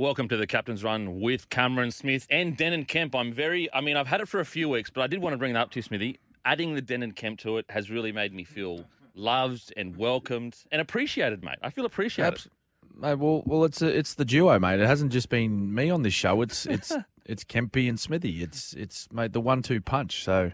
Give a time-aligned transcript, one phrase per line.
[0.00, 3.14] Welcome to the Captain's Run with Cameron Smith and Denan Kemp.
[3.14, 5.34] I'm very, I mean, I've had it for a few weeks, but I did want
[5.34, 6.18] to bring that up to you, Smithy.
[6.46, 10.80] Adding the Denan Kemp to it has really made me feel loved and welcomed and
[10.80, 11.58] appreciated, mate.
[11.62, 12.32] I feel appreciated.
[12.32, 12.48] Abs-
[12.96, 14.80] mate, well, well, it's a, it's the duo, mate.
[14.80, 16.40] It hasn't just been me on this show.
[16.40, 16.96] It's it's
[17.26, 18.42] it's Kempy and Smithy.
[18.42, 20.24] It's it's made the one-two punch.
[20.24, 20.52] So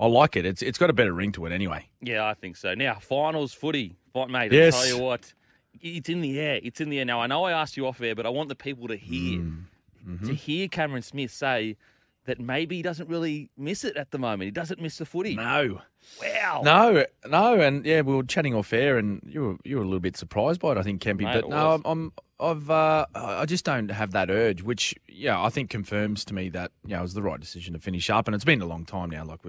[0.00, 0.46] I like it.
[0.46, 1.90] It's it's got a better ring to it anyway.
[2.00, 2.72] Yeah, I think so.
[2.72, 4.50] Now, finals footy, mate.
[4.50, 4.74] Yes.
[4.74, 5.34] I tell you what,
[5.80, 6.60] it's in the air.
[6.62, 7.04] It's in the air.
[7.04, 9.40] Now, I know I asked you off air, but I want the people to hear
[9.40, 9.64] Mm.
[10.08, 10.26] Mm-hmm.
[10.28, 11.76] to hear Cameron Smith say
[12.24, 14.44] that maybe he doesn't really miss it at the moment.
[14.46, 15.34] He doesn't miss the footy.
[15.34, 15.80] No,
[16.22, 16.62] Wow.
[16.64, 17.60] no, no.
[17.60, 20.16] And yeah, we were chatting off air, and you were you were a little bit
[20.16, 21.22] surprised by it, I think, Kempy.
[21.24, 21.72] Mate, but no.
[21.72, 26.24] I'm, I'm I've uh, I just don't have that urge, which yeah, I think confirms
[26.26, 28.62] to me that yeah, it was the right decision to finish up, and it's been
[28.62, 29.24] a long time now.
[29.24, 29.40] Like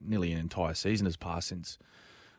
[0.00, 1.78] nearly an entire season has passed since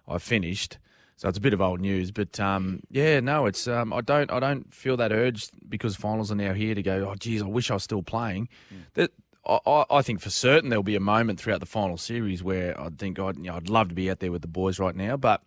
[0.08, 0.78] I finished.
[1.22, 4.32] So it's a bit of old news, but um, yeah, no, it's um, I don't
[4.32, 7.08] I don't feel that urge because finals are now here to go.
[7.12, 8.50] Oh, geez, I wish I was still playing.
[8.96, 9.12] That
[9.46, 12.90] I, I- think for certain there'll be a moment throughout the final series where I
[12.90, 15.16] think I'd you know, I'd love to be out there with the boys right now,
[15.16, 15.44] but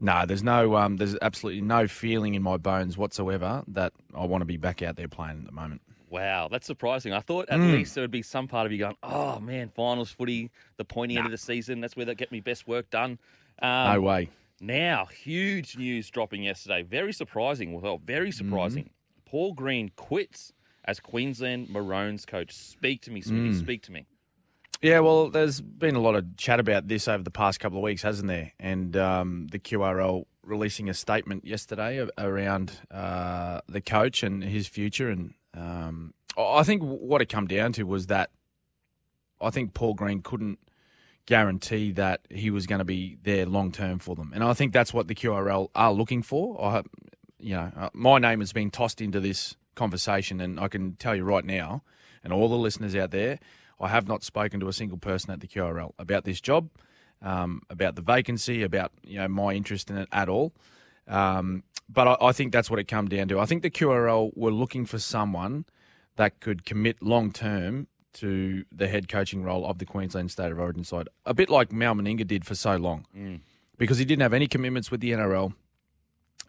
[0.00, 4.40] no, there's no um, there's absolutely no feeling in my bones whatsoever that I want
[4.42, 5.80] to be back out there playing at the moment.
[6.10, 7.12] Wow, that's surprising.
[7.12, 7.70] I thought at Mm.
[7.70, 11.16] least there would be some part of you going, "Oh man, finals footy, the pointy
[11.18, 11.80] end of the season.
[11.80, 13.20] That's where they get me best work done."
[13.62, 14.28] Um, No way.
[14.64, 16.82] Now, huge news dropping yesterday.
[16.82, 17.78] Very surprising.
[17.78, 18.88] Well, very surprising.
[19.26, 20.54] Paul Green quits
[20.86, 22.52] as Queensland Maroons coach.
[22.52, 23.58] Speak to me, Smithy.
[23.58, 24.06] Speak to me.
[24.80, 27.84] Yeah, well, there's been a lot of chat about this over the past couple of
[27.84, 28.52] weeks, hasn't there?
[28.58, 35.10] And um, the QRL releasing a statement yesterday around uh, the coach and his future.
[35.10, 38.30] And um, I I think what it come down to was that
[39.42, 40.58] I think Paul Green couldn't
[41.26, 44.32] guarantee that he was going to be there long term for them.
[44.34, 46.62] And I think that's what the QRL are looking for.
[46.62, 46.82] I,
[47.38, 51.14] you know, uh, my name has been tossed into this conversation, and I can tell
[51.14, 51.82] you right now,
[52.22, 53.38] and all the listeners out there,
[53.80, 56.70] I have not spoken to a single person at the QRL about this job,
[57.22, 60.52] um, about the vacancy, about you know my interest in it at all.
[61.08, 63.38] Um, but I, I think that's what it come down to.
[63.38, 65.64] I think the QRL were looking for someone
[66.16, 70.58] that could commit long term to the head coaching role of the Queensland State of
[70.58, 73.06] Origin side, a bit like Mal Meninga did for so long,
[73.78, 75.54] because he didn't have any commitments with the NRL,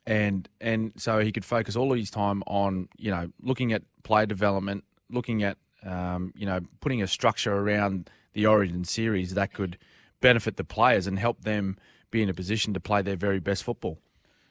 [0.05, 3.81] and and so he could focus all of his time on you know looking at
[4.03, 9.53] player development, looking at um, you know putting a structure around the Origin series that
[9.53, 9.77] could
[10.21, 11.77] benefit the players and help them
[12.11, 13.97] be in a position to play their very best football.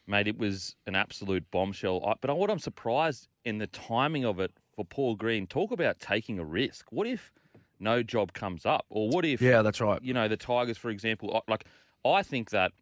[0.07, 2.05] Mate, it was an absolute bombshell.
[2.05, 6.01] I- But what I'm surprised in the timing of it for Paul Green, talk about
[6.01, 6.91] taking a risk.
[6.91, 7.33] What if
[7.81, 8.87] no job comes up?
[8.89, 10.03] Or what if, Yeah, that's right.
[10.03, 11.65] you know, the Tigers, for example, like,
[12.05, 12.73] I think that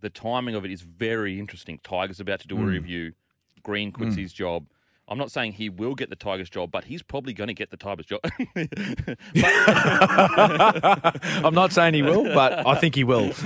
[0.00, 1.78] the timing of it is very interesting.
[1.82, 2.66] Tigers about to do a mm.
[2.66, 3.12] review.
[3.62, 4.20] Green quits mm.
[4.20, 4.66] his job.
[5.10, 7.70] I'm not saying he will get the Tigers job, but he's probably going to get
[7.70, 8.20] the Tigers job.
[11.44, 13.32] I'm not saying he will, but I think he will.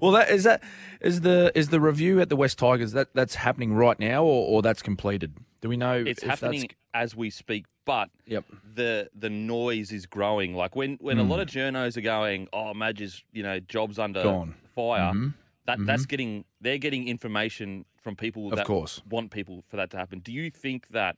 [0.00, 0.62] well, that is that
[1.00, 4.46] is the is the review at the West Tigers that that's happening right now, or,
[4.48, 5.34] or that's completed?
[5.60, 5.94] Do we know?
[5.94, 8.44] it's if that's- happening as we speak, but Yep.
[8.74, 10.54] the the noise is growing.
[10.54, 11.30] Like when when a Hmm.
[11.30, 14.54] lot of journos are going, "Oh, Madge's you know jobs under Gone.
[14.74, 15.28] fire," Mm-hmm.
[15.66, 19.02] that that's getting they're getting information from people Of that course.
[19.10, 20.20] want people for that to happen.
[20.20, 21.16] Do you think that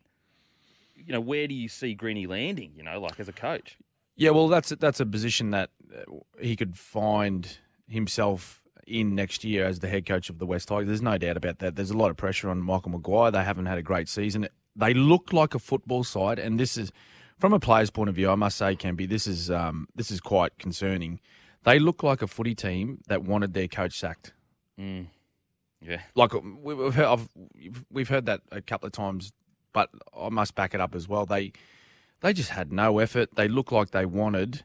[0.96, 2.72] you know where do you see Greeny landing?
[2.74, 3.76] You know, like as a coach.
[4.16, 9.66] Yeah, well, that's that's a position that uh, he could find himself in next year
[9.66, 10.86] as the head coach of the West Tigers.
[10.86, 11.76] There's no doubt about that.
[11.76, 13.30] There's a lot of pressure on Michael Maguire.
[13.30, 14.48] They haven't had a great season.
[14.74, 16.90] They look like a football side, and this is
[17.38, 18.30] from a player's point of view.
[18.30, 21.20] I must say, Kempy, this is um, this is quite concerning.
[21.64, 24.32] They look like a footy team that wanted their coach sacked.
[25.80, 27.28] Yeah, Like we- we've heard, I've,
[27.90, 29.32] we've heard that a couple of times,
[29.72, 31.24] but I must back it up as well.
[31.26, 31.52] They
[32.20, 33.36] they just had no effort.
[33.36, 34.64] They looked like they wanted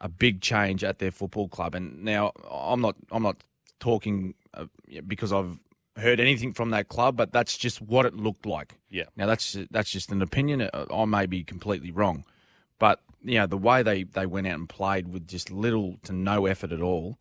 [0.00, 1.74] a big change at their football club.
[1.74, 3.42] And now I'm not I'm not
[3.80, 4.66] talking uh,
[5.06, 5.58] because I've
[5.96, 8.74] heard anything from that club, but that's just what it looked like.
[8.90, 9.04] yeah.
[9.16, 10.62] Now that's that's just an opinion.
[10.62, 12.24] Uh, I may be completely wrong,
[12.78, 16.12] but you know the way they, they went out and played with just little to
[16.12, 17.18] no effort at all,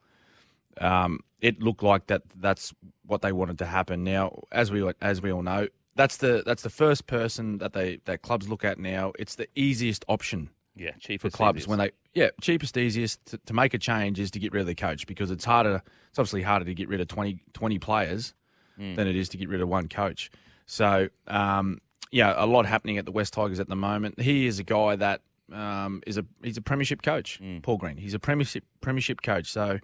[0.80, 2.74] um, it looked like that that's
[3.06, 4.04] what they wanted to happen.
[4.04, 8.00] Now, as we as we all know, that's the that's the first person that they
[8.06, 9.12] that clubs look at now.
[9.20, 11.68] It's the easiest option Yeah, for cheapest clubs easiest.
[11.70, 14.68] when they yeah cheapest easiest to, to make a change is to get rid of
[14.68, 18.34] the coach because it's harder it's obviously harder to get rid of 20, 20 players
[18.78, 20.32] than it is to get rid of one coach
[20.66, 21.80] so um,
[22.12, 24.96] yeah a lot happening at the West Tigers at the moment he is a guy
[24.96, 29.48] that um, is a he's a premiership coach Paul Green he's a premiership premiership coach
[29.52, 29.80] so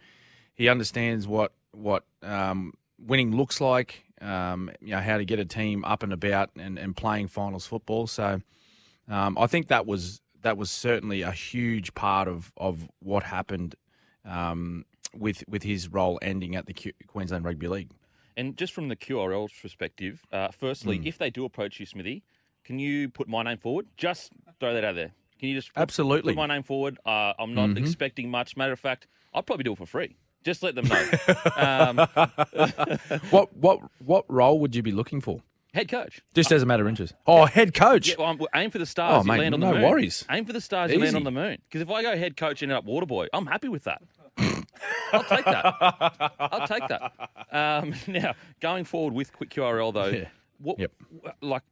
[0.59, 5.45] he understands what what um, winning looks like um, you know, how to get a
[5.45, 8.05] team up and about and, and playing finals football.
[8.05, 8.41] So
[9.07, 13.75] um, I think that was that was certainly a huge part of, of what happened
[14.25, 14.85] um,
[15.17, 17.91] with with his role ending at the Q- Queensland Rugby League.
[18.35, 21.05] And just from the QRL's perspective, uh, firstly, Mm.
[21.07, 22.23] if they do approach you, Smithy,
[22.65, 23.87] can you put my name forward?
[23.97, 25.11] Just throw that out there.
[25.39, 26.33] Can you just put, Absolutely.
[26.33, 26.97] put my name forward?
[27.05, 27.77] Uh, I'm not Mhm.
[27.79, 28.55] expecting much.
[28.57, 30.15] Matter of fact, I'll probably do it for free.
[30.43, 31.09] Just let them know.
[31.57, 31.97] um,
[33.29, 35.41] What what what role would you be looking for?
[35.73, 36.21] head coach.
[36.33, 37.13] Just as a matter of interest.
[37.27, 38.09] Oh, head coach.
[38.09, 39.21] Yeah, well, I'm, aim for the stars.
[39.21, 39.83] Oh, mate, land on no the moon.
[39.89, 40.25] worries.
[40.31, 40.91] Aim for the stars.
[40.91, 41.59] You land on the moon.
[41.69, 44.01] Because if I go head coach and end up water boy, I'm happy with that.
[45.13, 46.33] I'll take that.
[46.39, 47.11] I'll take that.
[47.51, 50.25] Um, now, going forward with Quick QRL though, Yeah.
[50.57, 50.91] what Yep.
[51.41, 51.63] like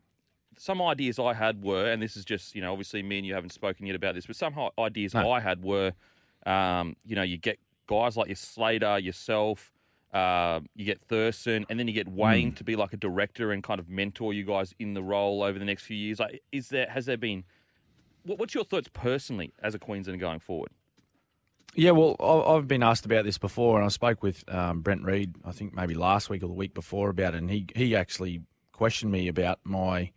[0.58, 3.34] some ideas I had were, and this is just you know obviously me and you
[3.34, 5.32] haven't spoken yet about this, but some ideas No.
[5.32, 5.94] I had were,
[6.46, 9.72] um, you know, you get guys like your Slater, yourself.
[10.14, 13.62] Uh, you get Thurston, and then you get Wayne to be like a director and
[13.62, 16.20] kind of mentor you guys in the role over the next few years.
[16.20, 17.44] Like, is there has there been?
[18.24, 20.70] What, what's your thoughts personally as a Queenslander going forward?
[21.76, 25.04] Yeah, well, I- I've been asked about this before, and I spoke with um, Brent
[25.04, 27.96] Read, I think maybe last week or the week before about it, and he, he
[27.96, 28.42] actually
[28.72, 30.12] questioned me about my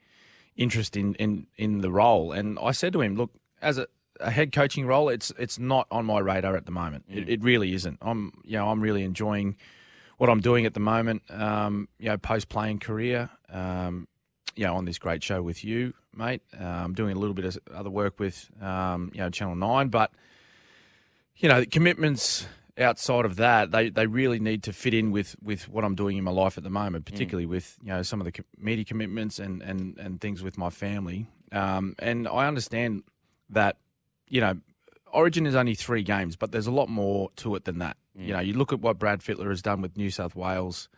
[0.57, 2.33] interest in, in, in the role.
[2.33, 3.89] And I said to him, look, as a,
[4.21, 7.05] a head coaching role, it's it's not on my radar at the moment.
[7.09, 7.99] It, it really isn't.
[8.01, 9.57] I'm you know I'm really enjoying
[10.19, 11.23] what I'm doing at the moment.
[11.31, 13.31] Um, you know, post playing career.
[13.49, 14.07] Um,
[14.57, 16.43] you know, on this great show with you, mate.
[16.59, 19.89] Uh, I'm doing a little bit of other work with um, you know Channel Nine,
[19.89, 20.11] but
[21.41, 22.47] you know, commitments
[22.79, 26.17] outside of that, they, they really need to fit in with, with what I'm doing
[26.17, 29.39] in my life at the moment, particularly with, you know, some of the media commitments
[29.39, 31.27] and, and, and things with my family.
[31.53, 33.03] Um, and I understand
[33.51, 33.77] that,
[34.31, 34.59] you know,
[35.13, 37.97] Origin is only three games, but there's a lot more to it than that.
[38.15, 40.89] You know, you look at what Brad Fittler has done with New South Wales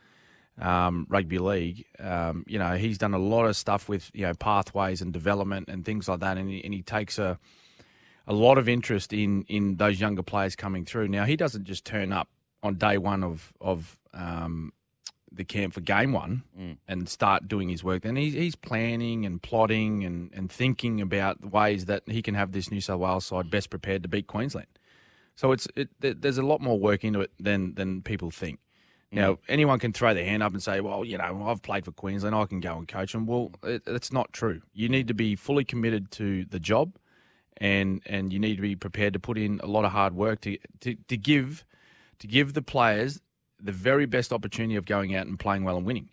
[0.60, 1.86] um, Rugby League.
[1.98, 5.68] Um, you know, he's done a lot of stuff with, you know, pathways and development
[5.68, 6.36] and things like that.
[6.36, 7.38] And he, and he takes a,
[8.26, 11.08] a lot of interest in in those younger players coming through.
[11.08, 12.28] Now he doesn't just turn up
[12.62, 14.72] on day one of of um,
[15.34, 16.76] the camp for game one mm.
[16.86, 18.02] and start doing his work.
[18.02, 22.34] Then he's he's planning and plotting and, and thinking about the ways that he can
[22.34, 24.66] have this New South Wales side best prepared to beat Queensland.
[25.34, 28.60] So it's it, there's a lot more work into it than than people think.
[29.12, 29.16] Mm.
[29.16, 31.92] Now, anyone can throw their hand up and say, "Well, you know, I've played for
[31.92, 32.34] Queensland.
[32.34, 34.62] I can go and coach them." Well, it, it's not true.
[34.72, 36.96] You need to be fully committed to the job,
[37.56, 40.40] and and you need to be prepared to put in a lot of hard work
[40.42, 41.64] to to, to give
[42.18, 43.20] to give the players
[43.62, 46.08] the very best opportunity of going out and playing well and winning,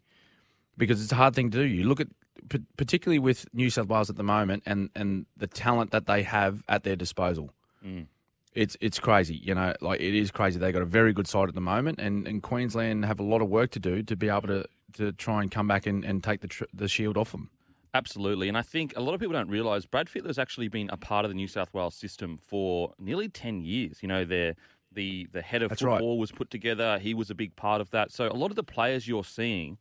[0.78, 1.66] because it's a hard thing to do.
[1.66, 2.08] You look at
[2.50, 6.24] p- particularly with New South Wales at the moment and and the talent that they
[6.24, 7.52] have at their disposal.
[7.86, 8.08] Mm.
[8.54, 9.74] It's it's crazy, you know.
[9.82, 10.60] Like it is crazy.
[10.60, 13.42] They've got a very good side at the moment, and, and Queensland have a lot
[13.42, 16.24] of work to do to be able to, to try and come back and, and
[16.24, 17.50] take the tr- the shield off them.
[17.94, 18.48] Absolutely.
[18.48, 21.26] And I think a lot of people don't realise Brad Fittler's actually been a part
[21.26, 23.98] of the New South Wales system for nearly 10 years.
[24.02, 24.56] You know, they're,
[24.94, 25.94] the, the head of That's right.
[25.94, 27.00] football was put together.
[27.00, 28.12] He was a big part of that.
[28.12, 29.78] So a lot of the players you're seeing,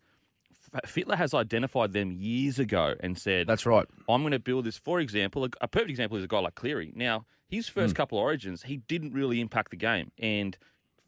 [0.75, 3.87] F- Fittler has identified them years ago and said, That's right.
[4.09, 4.77] I'm going to build this.
[4.79, 6.93] For example, a, a perfect example is a guy like Cleary.
[6.95, 7.97] Now, his first Hmm.
[7.97, 10.11] couple of origins, he didn't really impact the game.
[10.19, 10.57] And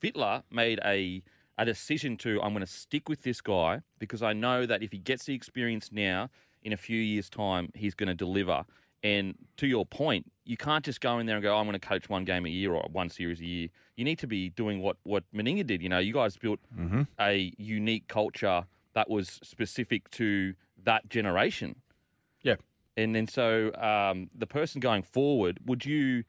[0.03, 1.23] Fittler made a,
[1.59, 4.93] a decision to, I'm going to stick with this guy because I know that if
[4.93, 6.31] he gets the experience now,
[6.63, 8.65] in a few years' time, he's going to deliver.
[9.03, 11.89] And to your point, you can't just go in there and go, I'm going to
[11.89, 13.69] coach one game a year or one series a year.
[13.97, 15.81] You need to be doing what, what Meninga did.
[15.83, 17.03] You know, you guys built Mm-hmm.
[17.19, 18.65] a unique culture
[18.95, 20.55] that was specific to
[20.85, 21.77] that generation.
[22.43, 22.57] Yeah.
[22.97, 26.25] And then so um, the person going forward, would you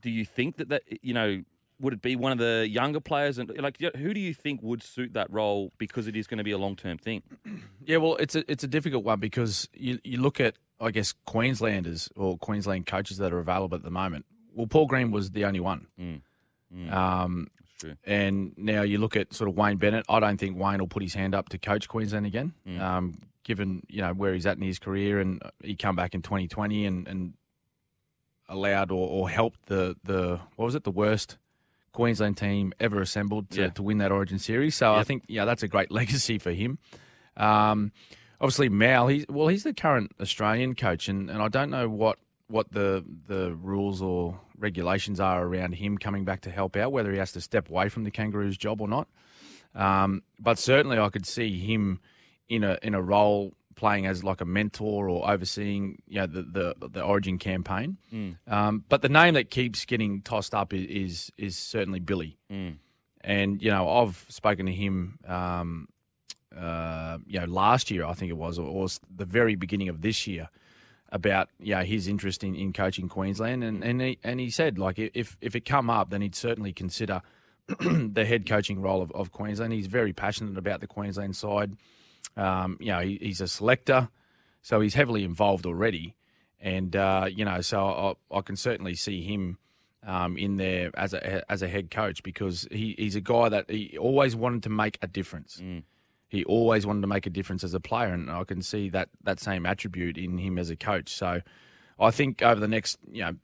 [0.00, 1.42] do you think that that you know
[1.80, 4.82] would it be one of the younger players and like who do you think would
[4.82, 7.22] suit that role because it is going to be a long term thing?
[7.84, 11.14] Yeah, well, it's a it's a difficult one because you you look at I guess
[11.24, 14.26] Queenslanders or Queensland coaches that are available at the moment.
[14.54, 15.86] Well, Paul Green was the only one.
[16.90, 17.94] Um, true.
[18.04, 20.04] And now you look at sort of Wayne Bennett.
[20.08, 23.82] I don't think Wayne will put his hand up to coach Queensland again, um, given
[23.88, 27.06] you know where he's at in his career, and he come back in 2020 and,
[27.08, 27.34] and
[28.48, 31.36] allowed or, or helped the the what was it the worst
[31.92, 33.68] Queensland team ever assembled to, Yeah.
[33.70, 34.74] to win that Origin series.
[34.74, 36.78] So I think yeah, that's a great legacy for him.
[37.36, 37.92] Um,
[38.40, 42.18] obviously, Mal, he's well, he's the current Australian coach, and, and I don't know what
[42.48, 47.12] what the the rules or regulations are around him coming back to help out, whether
[47.12, 49.08] he has to step away from the Kangaroos job or not.
[49.74, 52.00] Um, but certainly, I could see him
[52.48, 56.42] in a in a role playing as like a mentor or overseeing you know the
[56.42, 57.98] the, the Origin campaign.
[58.46, 62.38] Um, but the name that keeps getting tossed up is is, is certainly Billy.
[63.20, 65.88] And you know, I've spoken to him um,
[66.58, 70.02] uh, you know, last year I think it was, or, or the very beginning of
[70.02, 70.48] this year,
[71.10, 74.98] about know, his interest in, in coaching Queensland, and and he, and he said like
[74.98, 77.22] if if it come up, then he'd certainly consider
[77.80, 79.72] the head coaching role of, of Queensland.
[79.72, 81.76] He's very passionate about the Queensland side.
[82.36, 84.08] Um, you know, he, he's a selector,
[84.62, 86.16] so he's heavily involved already,
[86.60, 89.58] and uh, you know, so I, I can certainly see him.
[90.02, 93.68] Um, in there as a as a head coach because he, he's a guy that
[93.68, 95.58] he always wanted to make a difference.
[95.60, 95.82] Mm.
[96.28, 99.08] He always wanted to make a difference as a player, and I can see that
[99.22, 101.10] that same attribute in him as a coach.
[101.14, 101.40] So,
[102.00, 103.36] I think over the next you know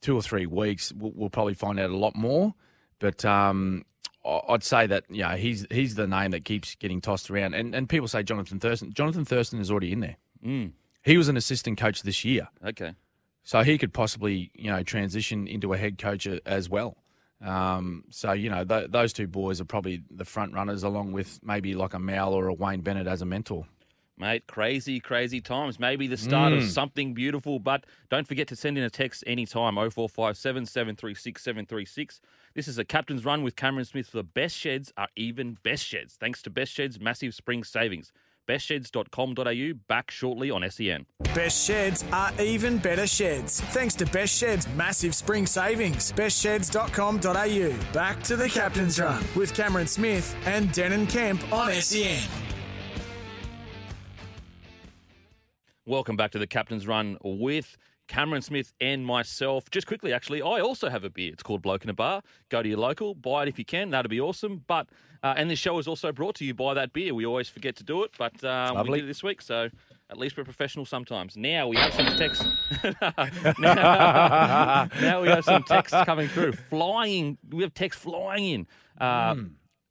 [0.00, 2.54] two or three weeks, we'll, we'll probably find out a lot more.
[2.98, 3.84] But um,
[4.24, 7.74] I'd say that you know, he's he's the name that keeps getting tossed around, and
[7.74, 8.92] and people say Jonathan Thurston.
[8.92, 10.16] Jonathan Thurston is already in there.
[10.44, 10.72] Mm.
[11.02, 12.94] He was an assistant coach this year, Okay.
[13.44, 16.96] so he could possibly you know transition into a head coach as well.
[17.44, 21.38] Um, so you know th- those two boys are probably the front runners, along with
[21.42, 23.66] maybe like a Mal or a Wayne Bennett as a mentor.
[24.18, 25.78] Mate, crazy, crazy times.
[25.78, 26.68] Maybe the start of Mm.
[26.70, 32.22] something beautiful, but don't forget to send in a text anytime 0457 736 736.
[32.54, 34.10] This is a captain's run with Cameron Smith.
[34.12, 36.14] The best sheds are even best sheds.
[36.14, 38.10] Thanks to Best Sheds Massive Spring Savings.
[38.48, 39.78] Bestsheds.com.au.
[39.88, 41.06] Back shortly on SEN.
[41.34, 43.60] Best sheds are even better sheds.
[43.60, 46.12] Thanks to Best Sheds massive spring savings.
[46.12, 47.92] Bestsheds.com.au.
[47.92, 52.22] Back to the captain's run with Cameron Smith and Denan Kemp on SEN.
[55.88, 57.76] Welcome back to the Captain's Run with
[58.08, 59.70] Cameron Smith and myself.
[59.70, 61.32] Just quickly, actually, I also have a beer.
[61.32, 62.22] It's called Bloke in a Bar.
[62.48, 63.90] Go to your local, buy it if you can.
[63.90, 64.64] That'd be awesome.
[64.66, 64.88] But
[65.22, 67.14] uh, and this show is also brought to you by that beer.
[67.14, 69.42] We always forget to do it, but um, we did it this week.
[69.42, 69.68] So
[70.10, 71.36] at least we're professional sometimes.
[71.36, 72.44] Now we have some texts.
[73.58, 77.38] now, now we have some texts coming through, flying.
[77.50, 78.66] We have texts flying in.
[79.00, 79.36] Uh,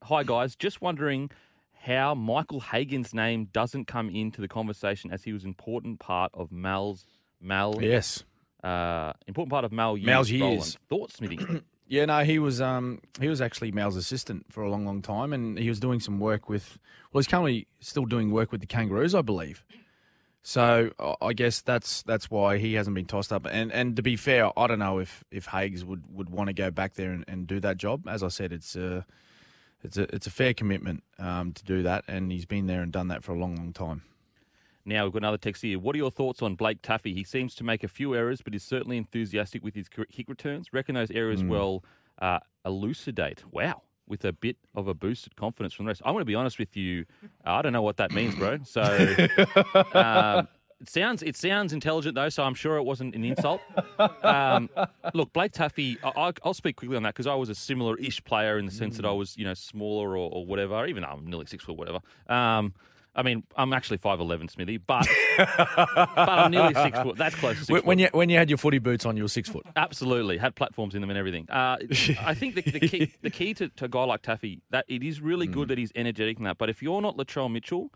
[0.03, 1.31] Hi guys, just wondering
[1.73, 6.31] how Michael Hagan's name doesn't come into the conversation as he was an important part
[6.35, 7.05] of Mal's
[7.45, 8.23] Mal Yes.
[8.63, 10.05] uh, important part of Mal years.
[10.07, 10.77] Mal's years.
[10.89, 11.39] Thoughts, Smithy?
[11.87, 15.31] Yeah, no, he was um he was actually Mal's assistant for a long, long time,
[15.33, 16.79] and he was doing some work with.
[17.13, 19.63] Well, he's currently still doing work with the Kangaroos, I believe.
[20.41, 23.45] So I- I guess that's that's why he hasn't been tossed up.
[23.45, 26.53] And and to be fair, I don't know if if Hagues would, would want to
[26.53, 28.07] go back there and, and do that job.
[28.07, 29.05] As I said, it's a
[29.83, 32.91] it's a it's a fair commitment um, to do that, and he's been there and
[32.91, 34.01] done that for a long, long time.
[34.85, 35.79] Now we've got another text here.
[35.79, 37.13] What are your thoughts on Blake Taaffe?
[37.13, 40.71] He seems to make a few errors, but is certainly enthusiastic with his kick returns.
[40.73, 41.49] Reckon those errors Hmm.
[41.49, 41.83] will
[42.19, 43.43] uh, elucidate.
[43.51, 43.81] Wow.
[44.07, 46.01] With a bit of a boosted confidence from the rest.
[46.05, 47.05] I'm going to be honest with you.
[47.43, 48.59] I don't know what that means, bro.
[48.63, 48.81] So
[49.93, 50.47] um,
[50.85, 53.61] it sounds it sounds intelligent though, so I'm sure it wasn't an insult.
[54.23, 54.69] Um,
[55.13, 58.23] look, Blake Taaffe, I, I- I'll speak quickly on that because I was a similar-ish
[58.23, 60.85] player in the sense that I was, you know, smaller or, or whatever.
[60.85, 61.99] Even though I'm nearly six foot, whatever.
[62.29, 62.73] Um,
[63.17, 67.17] I mean, I'm actually five eleven, Smithy, but but I'm nearly six foot.
[67.17, 67.99] That's close to six When, foot.
[67.99, 69.65] you when you had your footy boots on, you were six foot.
[69.75, 71.47] Absolutely, had platforms in them and everything.
[71.49, 71.77] Uh,
[72.19, 75.01] I think the, the key, the key to, to a guy like Taaffe that it
[75.03, 75.53] is really Mm.
[75.53, 76.57] good that he's energetic in that.
[76.57, 77.89] But if you're not Latrell Mitchell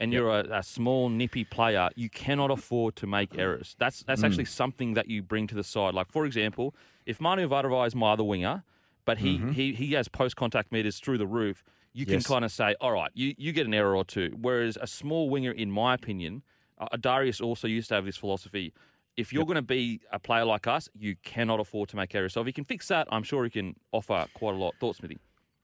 [0.00, 3.76] and you're a, a small nippy player, you cannot afford to make errors.
[3.78, 4.48] That's that's actually Mm.
[4.62, 5.94] something that you bring to the side.
[5.94, 6.74] Like for example,
[7.06, 8.64] if Manu Vatuvei is my other winger,
[9.04, 11.62] but he he, he has post contact meters through the roof.
[11.92, 12.18] You can Mm-hmm.
[12.22, 12.26] Yes.
[12.28, 14.36] kind of say, all right, you, you get an error or two.
[14.40, 16.42] Whereas a small winger, in my opinion,
[16.78, 18.72] uh, Darius also used to have this philosophy.
[19.16, 22.32] If you're going to be a player like us, you cannot afford to make errors.
[22.34, 24.76] So if he can fix that, I'm sure he can offer quite a lot.
[24.78, 25.18] Thoughts, Smithy?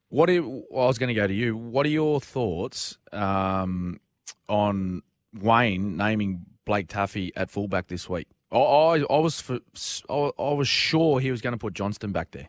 [0.09, 1.55] What are, well, I was going to go to you.
[1.55, 4.01] What are your thoughts um,
[4.49, 5.01] on
[5.33, 8.27] Wayne naming Blake Taaffe at fullback this week?
[8.51, 9.59] I, I, I was for,
[10.09, 12.47] I, I was sure he was going to put Johnston back there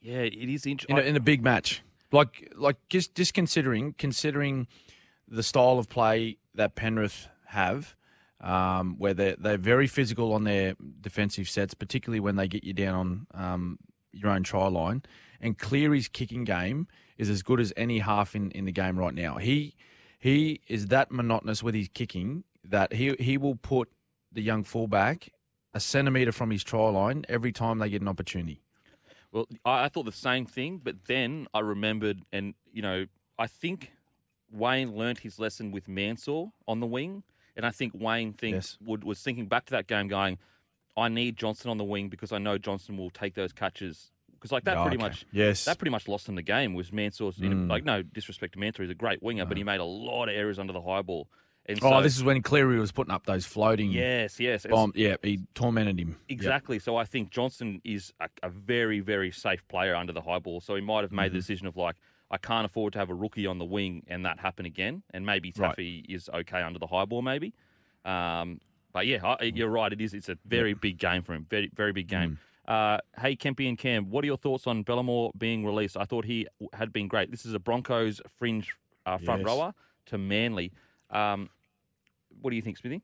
[0.00, 0.98] Yeah, it is in interesting.
[0.98, 1.82] in a big match.
[2.12, 4.68] Like like just just considering considering
[5.26, 7.96] the style of play that Penrith have,
[8.40, 12.72] um, where they're they're very physical on their defensive sets, particularly when they get you
[12.72, 13.78] down on um,
[14.12, 15.02] your own try line.
[15.40, 16.86] And Cleary's kicking game
[17.18, 19.36] is as good as any half in, in the game right now.
[19.38, 19.74] He
[20.18, 23.90] he is that monotonous with his kicking that he he will put
[24.32, 25.30] the young fullback
[25.74, 28.62] a centimetre from his try line every time they get an opportunity.
[29.30, 33.06] Well, I, I thought the same thing, but then I remembered, and you know,
[33.38, 33.92] I think
[34.50, 37.22] Wayne learnt his lesson with Mansour on the wing,
[37.56, 38.88] and I think Wayne thinks Yes.
[38.88, 40.38] would, was thinking back to that game, going,
[40.96, 44.12] "I need Johnston on the wing because I know Johnston will take those catches."
[44.46, 45.02] Because like that, Oh, pretty okay.
[45.08, 45.64] much, Yes.
[45.64, 46.74] that pretty much lost him the game.
[46.74, 47.68] Was Mansour's Mm.
[47.68, 50.34] like no disrespect to Mansour, he's a great winger, but he made a lot of
[50.36, 51.28] errors under the high ball.
[51.68, 54.92] And so, Oh, this is when Cleary was putting up those floating yes, yes, bomb.
[54.94, 56.10] Yeah, he tormented him.
[56.10, 56.18] Yep.
[56.28, 56.78] Exactly.
[56.78, 60.60] So I think Johnston is a, a very, very safe player under the high ball.
[60.60, 61.32] So he might have made Mm-hmm.
[61.34, 61.96] the decision of like,
[62.30, 65.02] I can't afford to have a rookie on the wing and that happen again.
[65.12, 65.74] And maybe Right.
[66.08, 67.52] Is okay under the high ball, maybe.
[68.04, 68.60] Um,
[68.92, 69.92] but yeah, I, you're right.
[69.92, 70.14] It is.
[70.14, 71.46] It's a very big game for him.
[71.50, 72.38] Very, very big game.
[72.66, 75.96] Uh, hey, Kempy and Cam, what are your thoughts on Bellamore being released?
[75.96, 77.30] I thought he had been great.
[77.30, 78.74] This is a Broncos fringe
[79.06, 79.46] uh, front Yes.
[79.46, 79.74] rower
[80.06, 80.72] to Manly.
[81.10, 81.48] Um,
[82.40, 83.02] what do you think, Smithy?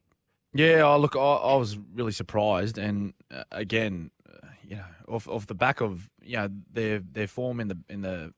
[0.55, 5.27] Yeah, oh, look, I, I was really surprised, and uh, again, uh, you know, off
[5.27, 8.35] off the back of you know their their form in the in the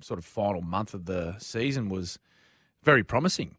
[0.00, 2.18] sort of final month of the season was
[2.82, 3.56] very promising.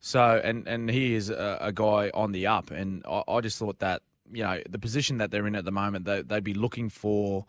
[0.00, 3.58] So, and and he is a, a guy on the up, and I, I just
[3.58, 4.00] thought that
[4.34, 7.46] you know the position that they're in at the moment, they, they'd be looking for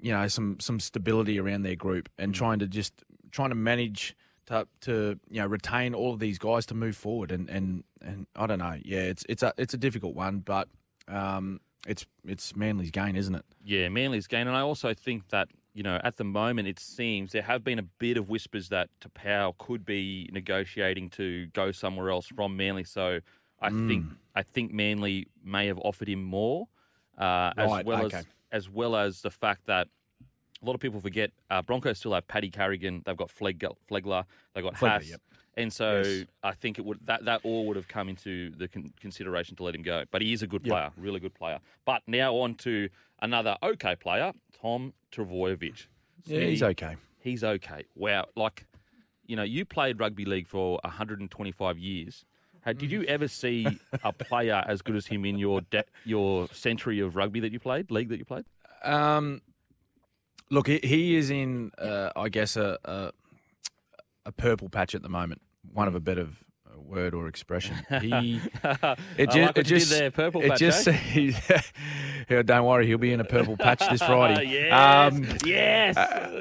[0.00, 4.16] you know some some stability around their group and trying to just trying to manage
[4.46, 7.30] to to you know retain all of these guys to move forward.
[7.30, 8.78] And and and I don't know.
[8.82, 10.68] Yeah it's it's a it's a difficult one but
[11.08, 13.44] um it's it's Manly's gain isn't it?
[13.62, 17.32] Yeah, Manly's gain, and I also think that you know at the moment it seems
[17.32, 22.10] there have been a bit of whispers that Taupau could be negotiating to go somewhere
[22.10, 22.84] else from Manly.
[22.84, 23.20] So
[23.64, 26.68] I think I think Manly may have offered him more,
[27.18, 28.18] uh, as well okay.
[28.18, 29.88] as as well as the fact that.
[30.62, 33.02] A lot of people forget uh, Broncos still have Paddy Carrigan.
[33.04, 34.24] They've got Fleg- Flegler.
[34.54, 35.10] They've got Flegler, Haas.
[35.10, 35.20] yep.
[35.58, 36.24] And so Yes.
[36.42, 39.62] I think it would that, that all would have come into the con- consideration to
[39.62, 40.04] let him go.
[40.10, 40.72] But he is a good Yep.
[40.72, 41.58] player, really good player.
[41.84, 42.88] But now on to
[43.20, 45.86] another okay player, Tom Trbojevic.
[46.24, 47.84] yeah he's Smitty, okay He's okay.
[47.94, 48.64] Wow, like
[49.26, 52.24] you know, you played rugby league for 125 years.
[52.64, 56.48] Hey, did you ever see a player as good as him in your de- your
[56.52, 58.44] century of rugby that you played, league that you played?
[58.82, 59.40] um
[60.50, 63.12] look he, he is in uh, I guess a, a
[64.26, 65.40] a purple patch at the moment
[65.72, 66.28] one of a better
[66.66, 68.40] uh, word or expression he
[69.16, 70.92] It I like it just, there, purple it patch, just eh?
[72.28, 74.44] Yeah, don't worry, he'll be in a purple patch this Friday.
[74.48, 75.94] yes, Um, yes.
[75.94, 75.98] get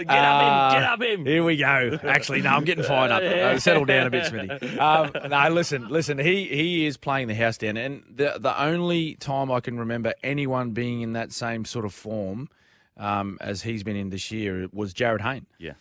[0.09, 1.25] uh, up him, get up him.
[1.25, 1.99] Here we go.
[2.03, 3.21] Actually, no, I'm getting fired up.
[3.23, 4.77] Uh, settle down a bit, Smithy.
[4.79, 6.17] Um, no, listen, listen.
[6.19, 10.13] He he is playing the house down, and the the only time I can remember
[10.23, 12.49] anyone being in that same sort of form
[12.97, 15.73] um, as he's been in this year was Jarryd Hayne Yeah.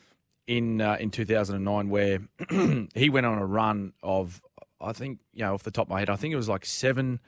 [0.47, 2.21] in uh, in 2009, where
[2.95, 4.41] he went on a run of
[4.81, 6.65] I think you know off the top of my head, I think it was like
[6.67, 7.21] seven.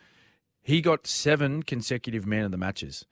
[0.65, 3.05] He got seven consecutive man of the matches,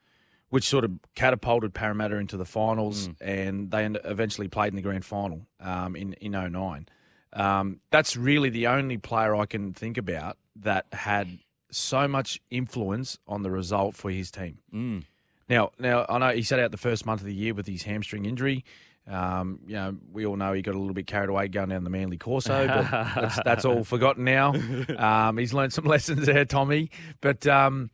[0.49, 5.05] which sort of catapulted Parramatta into the finals, and they eventually played in the grand
[5.05, 6.87] final um, in in 09.
[7.31, 11.39] Um, that's really the only player I can think about that had
[11.69, 14.59] so much influence on the result for his team.
[14.73, 15.03] Mm.
[15.47, 17.83] Now, now I know he sat out the first month of the year with his
[17.83, 18.65] hamstring injury.
[19.07, 21.83] Um, you know, we all know he got a little bit carried away going down
[21.83, 24.53] the Manly Corso, but that's, that's all forgotten now.
[24.97, 26.89] Um, he's learned some lessons there, Tommy.
[27.19, 27.89] But um,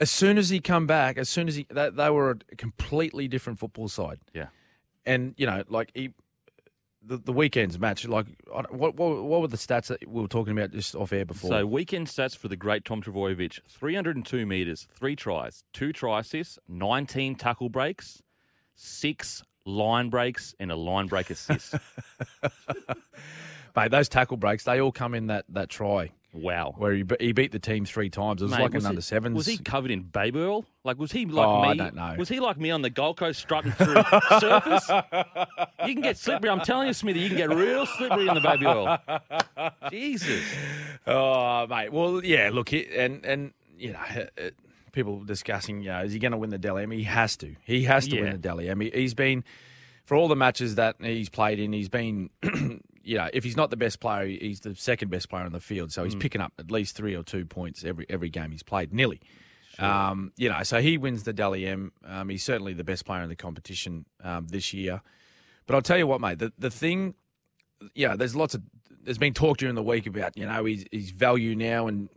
[0.00, 3.28] as soon as he come back, as soon as he, they, they were a completely
[3.28, 4.18] different football side.
[4.32, 4.46] Yeah.
[5.04, 6.10] And you know, like he,
[7.02, 10.52] the, the weekend's match, like what, what what were the stats that we were talking
[10.56, 11.50] about just off air before?
[11.50, 16.58] So weekend stats for the great Tom Trbojevic: 302 meters, three tries, two try assists,
[16.68, 18.22] 19 tackle breaks,
[18.74, 21.74] six line breaks, and a line break assist.
[23.76, 26.74] mate, those tackle breaks, they all come in that that try wow.
[26.76, 28.42] where he, he beat the team three times.
[28.42, 29.36] It was Mate, like was an he- under sevens.
[29.36, 30.64] Was he covered in baby oil?
[30.84, 31.68] Like, was he like Oh, me?
[31.68, 32.14] I don't know.
[32.18, 33.94] Was he like me on the Gold Coast strutting through
[34.40, 34.88] surface?
[35.84, 36.50] You can get slippery.
[36.50, 38.98] I'm telling you, Smithy, you can get real slippery in the baby oil.
[39.90, 40.42] Jesus.
[41.08, 41.92] Oh, mate.
[41.92, 42.50] Well, yeah.
[42.52, 44.50] Look, he, and and you know, uh,
[44.96, 46.90] people discussing, you know, is he going to win the Dally M?
[46.90, 47.54] He has to.
[47.64, 48.22] He has to Yeah.
[48.22, 48.80] win the Dally M.
[48.80, 49.44] He, he's been
[50.04, 51.72] for all the matches that he's played in.
[51.72, 52.30] He's been,
[53.04, 55.60] you know, if he's not the best player, he's the second best player on the
[55.60, 55.92] field.
[55.92, 56.20] So he's Mm.
[56.20, 59.20] picking up at least three or two points every every game he's played, nearly.
[59.78, 61.92] Um, you know, so he wins the Dally M.
[62.04, 65.02] Um, he's certainly the best player in the competition um, this year.
[65.66, 66.38] But I'll tell you what, mate.
[66.38, 67.14] The the thing,
[67.94, 68.62] yeah, there's lots of
[69.02, 72.08] there's been talk during the week about you know his his value now, and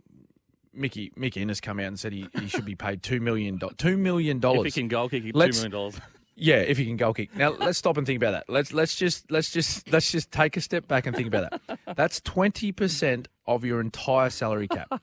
[0.72, 3.76] Mickey Mickey Ennis come out and said he, he should be paid two million dollars.
[3.78, 5.70] Two million If he can goal kick, 2 Let's- million.
[5.72, 6.00] dollars.
[6.42, 7.36] Yeah, if he can goal kick.
[7.36, 8.44] Now let's stop and think about that.
[8.48, 11.96] Let's let's just let's just let's just take a step back and think about that.
[11.96, 15.02] That's twenty percent of your entire salary cap.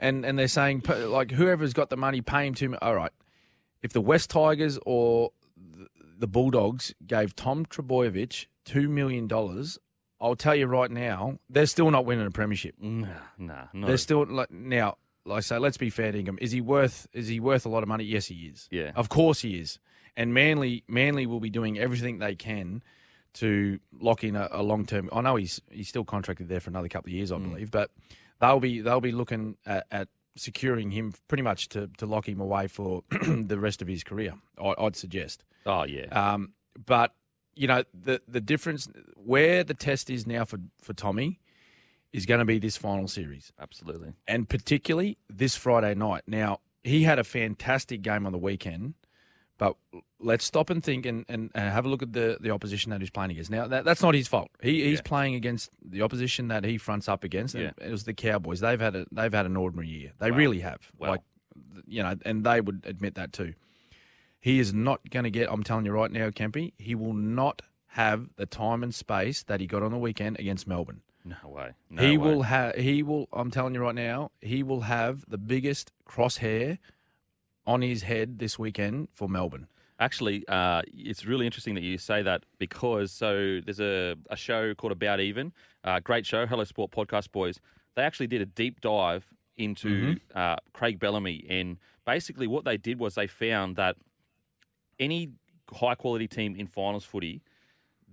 [0.00, 2.76] And and they're saying like whoever's got the money, pay him to.
[2.82, 3.10] All right,
[3.82, 5.88] if the West Tigers or the-
[6.20, 9.78] the Bulldogs gave Tom Trbojevic two million dollars,
[10.20, 12.74] I'll tell you right now, they're still not winning a premiership.
[12.80, 13.06] Nah,
[13.38, 13.86] nah, no.
[13.86, 14.96] They're still like now.
[15.24, 16.38] Like I say, let's be fair to him.
[16.40, 17.06] Is he worth?
[17.12, 18.04] Is he worth a lot of money?
[18.04, 18.66] Yes, he is.
[18.70, 18.92] Yeah.
[18.96, 19.78] of course he is.
[20.16, 22.82] And Manly, Manly will be doing everything they can
[23.34, 25.08] to lock in a, a long term.
[25.12, 27.50] I know he's he's still contracted there for another couple of years, I Mm.
[27.50, 27.90] believe, but
[28.40, 32.40] they'll be they'll be looking at, at securing him pretty much to, to lock him
[32.40, 34.34] away for the rest of his career.
[34.62, 35.44] I, I'd suggest.
[35.66, 36.06] Oh, yeah.
[36.06, 36.52] Um,
[36.86, 37.12] but
[37.58, 41.40] you know the the difference where the test is now for for Tommy
[42.12, 44.14] is going to be this final series, Absolutely.
[44.26, 46.22] and particularly this Friday night.
[46.26, 48.94] Now he had a fantastic game on the weekend,
[49.58, 49.76] but
[50.18, 53.00] let's stop and think and, and, and have a look at the, the opposition that
[53.02, 53.50] he's playing against.
[53.50, 54.48] Now that, that's not his fault.
[54.62, 55.02] He, he's Yeah.
[55.04, 57.54] playing against the opposition that he fronts up against.
[57.54, 57.72] Yeah.
[57.78, 58.60] it was the Cowboys.
[58.60, 60.12] They've had a they've had an ordinary year.
[60.18, 60.36] They Wow.
[60.38, 60.90] really have.
[60.98, 61.10] Wow.
[61.10, 61.20] Like
[61.86, 63.52] you know, and they would admit that too.
[64.40, 65.50] He is not going to get.
[65.50, 66.72] I'm telling you right now, Kempy.
[66.78, 70.66] He will not have the time and space that he got on the weekend against
[70.66, 71.00] Melbourne.
[71.24, 71.72] No way.
[71.90, 72.26] No he way.
[72.34, 72.74] will have.
[72.76, 73.28] He will.
[73.32, 74.30] I'm telling you right now.
[74.40, 76.78] He will have the biggest crosshair
[77.66, 79.66] on his head this weekend for Melbourne.
[80.00, 84.72] Actually, uh, it's really interesting that you say that because so there's a, a show
[84.74, 87.58] called About Even, uh, great show, Hello Sport Podcast Boys.
[87.96, 90.38] They actually did a deep dive into Mm-hmm.
[90.38, 93.96] uh, Craig Bellamy, and basically what they did was they found that
[95.00, 95.30] any
[95.72, 97.42] high quality team in finals footy,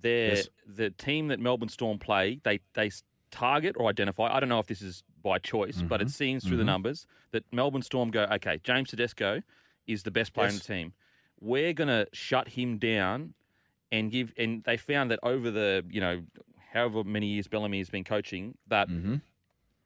[0.01, 0.49] they're Yes.
[0.65, 2.91] the team that Melbourne Storm play, they they
[3.31, 4.33] target or identify.
[4.33, 6.01] I don't know if this is by choice, but Mm-hmm.
[6.01, 9.41] it seems through the numbers that Melbourne Storm go, okay, James Tedesco
[9.87, 10.93] is the best player in the team.
[11.39, 13.33] We're gonna shut him down
[13.91, 14.33] and give.
[14.37, 16.23] And they found that over the you know
[16.73, 19.15] however many years Bellamy has been coaching, that Mm-hmm.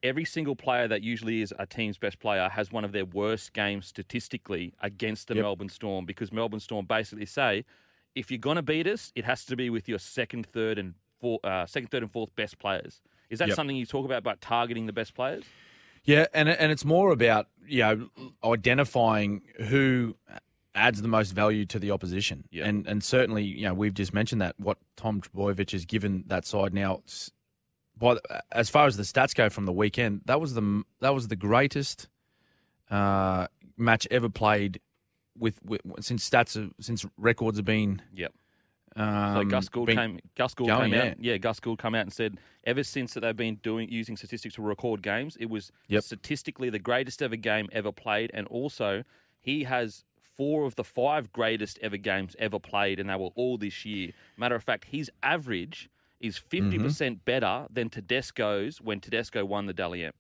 [0.02, 3.52] Every single player that usually is a team's best player has one of their worst
[3.54, 5.44] games statistically against the Yep.
[5.44, 7.66] Melbourne Storm because Melbourne Storm basically say,
[8.16, 10.94] if you're going to beat us, it has to be with your second, third, and
[11.20, 13.02] four, uh, second, third, and fourth best players.
[13.30, 13.56] Is that Yep.
[13.56, 15.44] something you talk about about targeting the best players?
[16.06, 18.10] Yeah, and and it's more about you know
[18.44, 20.16] identifying who
[20.76, 22.46] adds the most value to the opposition.
[22.52, 22.66] Yeah.
[22.66, 26.46] And and certainly, you know, we've just mentioned that what Tom Trbojevic has given that
[26.46, 27.02] side now.
[28.00, 31.14] By the, as far as the stats go from the weekend, that was the that
[31.14, 32.08] was the greatest
[32.90, 34.80] uh, match ever played
[35.38, 38.02] with, with since stats have, since records have been.
[38.16, 38.34] Yep.
[38.96, 40.20] Um, So Gus Gould came.
[40.36, 41.10] Gus Gould going, came yeah.
[41.12, 41.24] out.
[41.24, 44.56] Yeah, Gus Gould come out and said, ever since that they've been doing using statistics
[44.56, 46.04] to record games, it was Yep.
[46.04, 49.04] statistically the greatest ever game ever played, and also
[49.40, 50.04] he has
[50.36, 54.12] four of the five greatest ever games ever played, and they were all this year.
[54.38, 56.84] Matter of fact, his average is 50 Mm-hmm.
[56.86, 60.14] percent better than Tedesco's when Tedesco won the Dally M.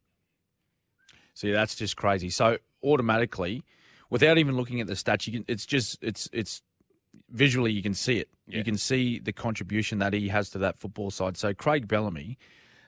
[1.33, 2.29] See, that's just crazy.
[2.29, 3.63] So automatically,
[4.09, 5.45] without even looking at the stats, you can.
[5.47, 6.61] It's just it's it's
[7.29, 8.29] visually you can see it.
[8.47, 8.59] Yeah.
[8.59, 11.37] You can see the contribution that he has to that football side.
[11.37, 12.37] So Craig Bellamy,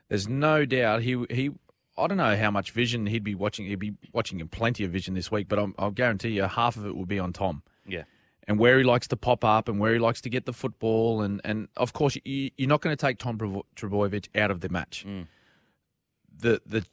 [0.10, 1.52] there's no doubt he he.
[1.98, 3.66] I don't know how much vision he'd be watching.
[3.66, 6.76] He'd be watching in plenty of vision this week, but I'm, I'll guarantee you half
[6.78, 8.04] of it will be on Tom Yeah,
[8.48, 11.22] and where he likes to pop up and where he likes to get the football.
[11.22, 14.62] And, and of course, you, you're not going to take Tom Trebo- Trbojevic out of
[14.62, 15.06] the match.
[15.08, 15.28] Mm.
[16.38, 16.86] The the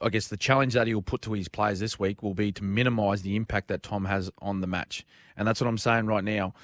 [0.00, 2.64] I guess the challenge that he'll put to his players this week will be to
[2.64, 5.04] minimise the impact that Tom has on the match,
[5.36, 6.54] and that's what I'm saying right now.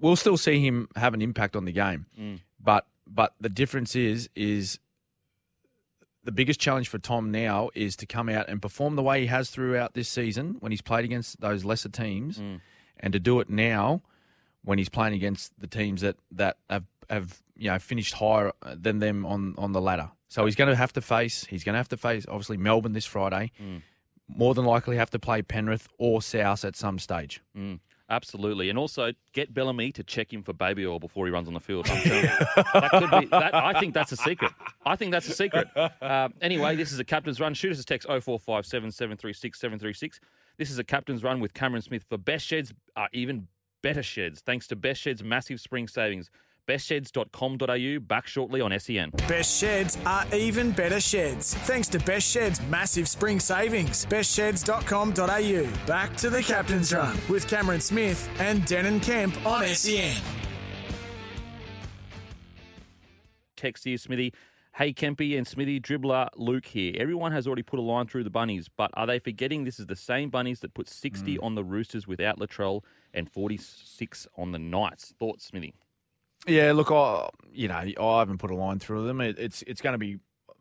[0.00, 2.40] We'll still see him have an impact on the game, Mm.
[2.62, 4.78] but but the difference is is
[6.24, 9.26] the biggest challenge for Tom now is to come out and perform the way he
[9.26, 12.60] has throughout this season when he's played against those lesser teams, Mm.
[13.02, 14.02] And to do it now
[14.64, 19.00] when he's playing against the teams that that have have you know finished higher than
[19.00, 20.10] them on on the ladder.
[20.28, 22.92] So he's going to have to face he's going to have to face obviously Melbourne
[22.92, 23.52] this Friday.
[23.60, 23.82] Mm.
[24.28, 27.42] More than likely have to play Penrith or South at some stage.
[27.54, 31.48] Mm, absolutely, and also get Bellamy to check him for baby oil before he runs
[31.48, 31.86] on the field.
[31.90, 32.30] I'm telling you.
[32.72, 33.26] that could be.
[33.26, 34.52] That, I think that's a secret.
[34.86, 35.68] I think that's a secret.
[36.00, 37.52] Um, anyway, this is a captain's run.
[37.52, 40.20] Shoot us a text 0457 736 736.
[40.62, 43.48] This is a captain's run with Cameron Smith for best sheds are even
[43.82, 46.30] better sheds thanks to Best Sheds massive spring savings.
[46.68, 49.10] Bestsheds.com.au back shortly on SEN.
[49.26, 51.54] Best sheds are even better sheds.
[51.54, 54.06] Thanks to Best Sheds massive spring savings.
[54.06, 55.86] Bestsheds.com.au.
[55.88, 60.14] Back to the captain's run with Cameron Smith and Denan Kemp on SEN.
[63.56, 64.32] text here, Smithy.
[64.76, 66.94] Hey, Kempy and Smithy, dribbler Luke here.
[66.96, 69.84] Everyone has already put a line through the bunnies, but are they forgetting this is
[69.84, 71.42] the same bunnies that put 60 mm.
[71.44, 72.82] on the Roosters without Latrell
[73.12, 75.12] and 46 on the Knights?
[75.18, 75.74] Thoughts, Smithy?
[76.46, 79.20] Yeah, look, I you know I haven't put a line through them.
[79.20, 80.18] It, it's it's going to be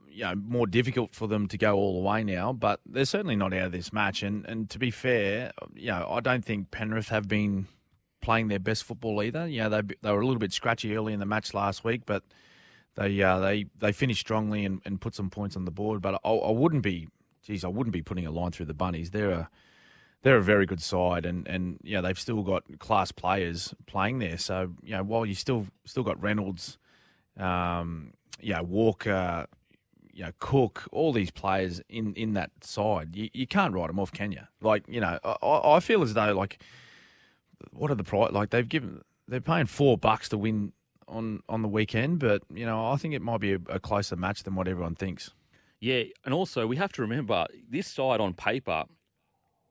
[0.10, 3.38] you know more difficult for them to go all the way now, but they're certainly
[3.38, 4.24] not out of this match.
[4.24, 7.68] And and to be fair, you know I don't think Penrith have been
[8.22, 9.48] playing their best football either.
[9.48, 12.02] You know they they were a little bit scratchy early in the match last week,
[12.06, 12.24] but
[12.96, 16.02] they uh, they they finished strongly and, and put some points on the board.
[16.02, 17.08] But I, I wouldn't be,
[17.44, 19.12] geez, I wouldn't be putting a line through the bunnies.
[19.12, 19.50] They're a
[20.24, 24.38] they're a very good side, and and yeah, they've still got class players playing there.
[24.38, 26.78] So you know, while you still still got Reynolds,
[27.38, 29.48] um, yeah, Walker,
[30.14, 34.00] you know, Cook, all these players in in that side, you, you can't write them
[34.00, 34.42] off, can you?
[34.62, 36.62] Like you know, I, I feel as though like
[37.72, 38.32] what are the price?
[38.32, 40.74] Like they've given they're paying four bucks to win
[41.12, 44.16] on on the weekend, but you know I think it might be a, a closer
[44.16, 45.32] match than what everyone thinks.
[45.80, 48.86] Yeah, and also we have to remember this side on paper.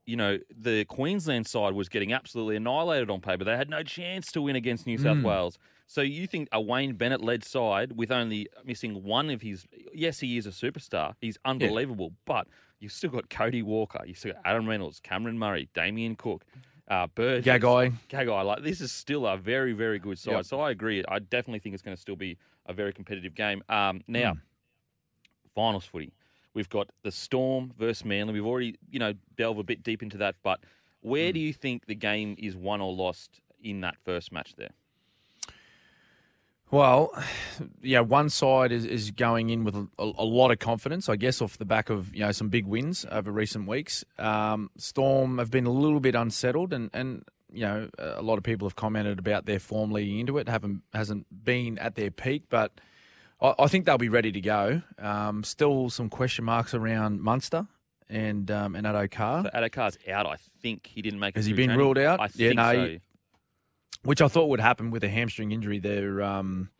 [0.07, 3.45] You know, the Queensland side was getting absolutely annihilated on paper.
[3.45, 5.25] They had no chance to win against New South mm.
[5.25, 5.59] Wales.
[5.87, 10.21] So you think a Wayne Bennett led side with only missing one of his yes,
[10.21, 11.15] he is a superstar.
[11.21, 12.49] He's unbelievable, but
[12.81, 16.45] you've still got Cody Walker, you've still got Adam Reynolds, Cameron Murray, Damien Cook,
[16.91, 17.93] uh, Bird, Gagai.
[18.11, 18.45] Gagai.
[18.45, 20.33] Like this is still a very, very good side.
[20.33, 20.45] Yep.
[20.45, 21.03] So I agree.
[21.09, 23.63] I definitely think it's going to still be a very competitive game.
[23.71, 24.39] Um, now, Hmm.
[25.55, 26.13] finals footy.
[26.53, 28.35] We've got the Storm versus Manly.
[28.35, 30.35] We've already, you know, delved a bit deep into that.
[30.43, 30.61] But
[31.01, 31.35] where Hmm.
[31.35, 34.71] do you think the game is won or lost in that first match there?
[36.71, 37.13] Well,
[37.83, 41.43] yeah, one side is, is going in with a, a lot of confidence, I guess,
[41.43, 44.05] off the back of you know some big wins over recent weeks.
[44.19, 48.45] Um, Storm have been a little bit unsettled, and, and you know a lot of
[48.45, 50.49] people have commented about their form leading into it.
[50.49, 52.81] haven't hasn't been at their peak, but
[53.41, 54.83] I, I think they'll be ready to go.
[54.99, 57.67] Um, still some question marks around Munster
[58.09, 59.43] and um, and Addo Carr.
[59.45, 60.27] So Addo-Carr's out.
[60.27, 61.35] I think he didn't make.
[61.35, 61.79] it Has he been training.
[61.79, 62.21] ruled out?
[62.21, 62.99] I Yeah, no, so.
[64.03, 65.79] Which I thought would happen with a hamstring injury.
[65.79, 66.71] They're, um,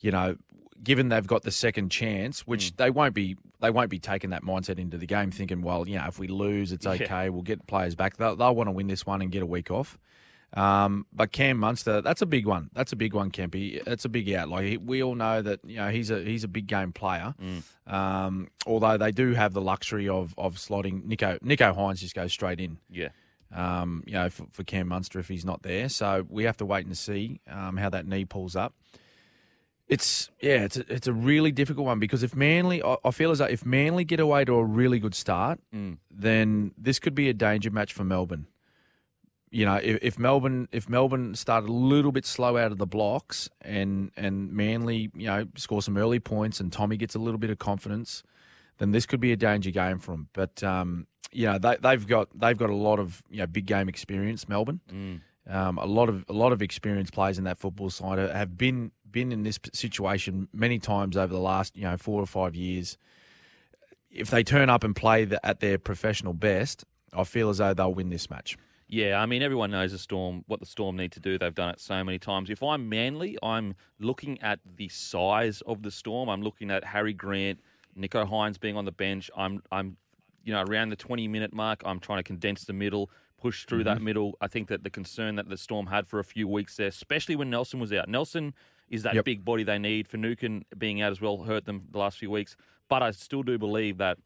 [0.00, 0.36] you know,
[0.82, 2.74] given they've got the second chance, which Hmm.
[2.76, 5.96] they won't be, they won't be taking that mindset into the game, thinking, well, you
[5.96, 6.92] know, if we lose, it's Yeah.
[6.92, 7.30] okay.
[7.30, 8.16] We'll get players back.
[8.16, 9.98] They'll, they'll want to win this one and get a week off.
[10.54, 12.68] Um, but Cam Munster, that's a big one.
[12.74, 13.82] That's a big one, Kempy.
[13.84, 14.50] That's a big out.
[14.50, 17.34] Like we all know that you know he's a he's a big game player.
[17.40, 17.92] Hmm.
[17.94, 22.32] Um, although they do have the luxury of of slotting Nicho Nicho Hynes just goes
[22.34, 23.08] straight in Yeah.
[23.54, 25.88] Um, you know, for, for Cam Munster if he's not there.
[25.88, 28.74] So we have to wait and see um, how that knee pulls up.
[29.88, 33.30] It's yeah, it's a, it's a really difficult one because if Manly, I, I feel
[33.30, 35.98] as though if Manly get away to a really good start, Mm.
[36.10, 38.46] then this could be a danger match for Melbourne.
[39.50, 42.86] You know, if, if Melbourne if Melbourne start a little bit slow out of the
[42.86, 47.38] blocks and and Manly, you know, score some early points and Tommy gets a little
[47.38, 48.22] bit of confidence,
[48.78, 50.28] then this could be a danger game for him.
[50.32, 53.66] But um, you know, they, they've got they've got a lot of you know big
[53.66, 54.48] game experience.
[54.48, 55.20] Melbourne, Mm.
[55.48, 58.92] um, a lot of a lot of experienced players in that football side have been
[59.10, 62.96] been in this situation many times over the last you know four or five years.
[64.10, 67.72] If they turn up and play the, at their professional best, I feel as though
[67.72, 68.58] they'll win this match.
[68.88, 71.38] Yeah, I mean everyone knows the storm what the storm need to do.
[71.38, 72.50] They've done it so many times.
[72.50, 76.28] If I'm Manly, I'm looking at the size of the storm.
[76.28, 77.60] I'm looking at Harry Grant,
[77.98, 79.30] Nicho Hynes being on the bench.
[79.34, 79.96] I'm I'm
[80.44, 81.82] you know around the 20 minute mark.
[81.84, 84.04] I'm trying to condense the middle, push through that mm-hmm.
[84.04, 84.38] middle.
[84.40, 87.36] I think that the concern that the storm had for a few weeks there, especially
[87.36, 88.08] when Nelson was out.
[88.08, 88.54] Nelson
[88.88, 89.24] is that Yep.
[89.24, 90.06] big body they need.
[90.06, 92.56] Finucane being out as well hurt them the last few weeks.
[92.88, 94.18] But I still do believe that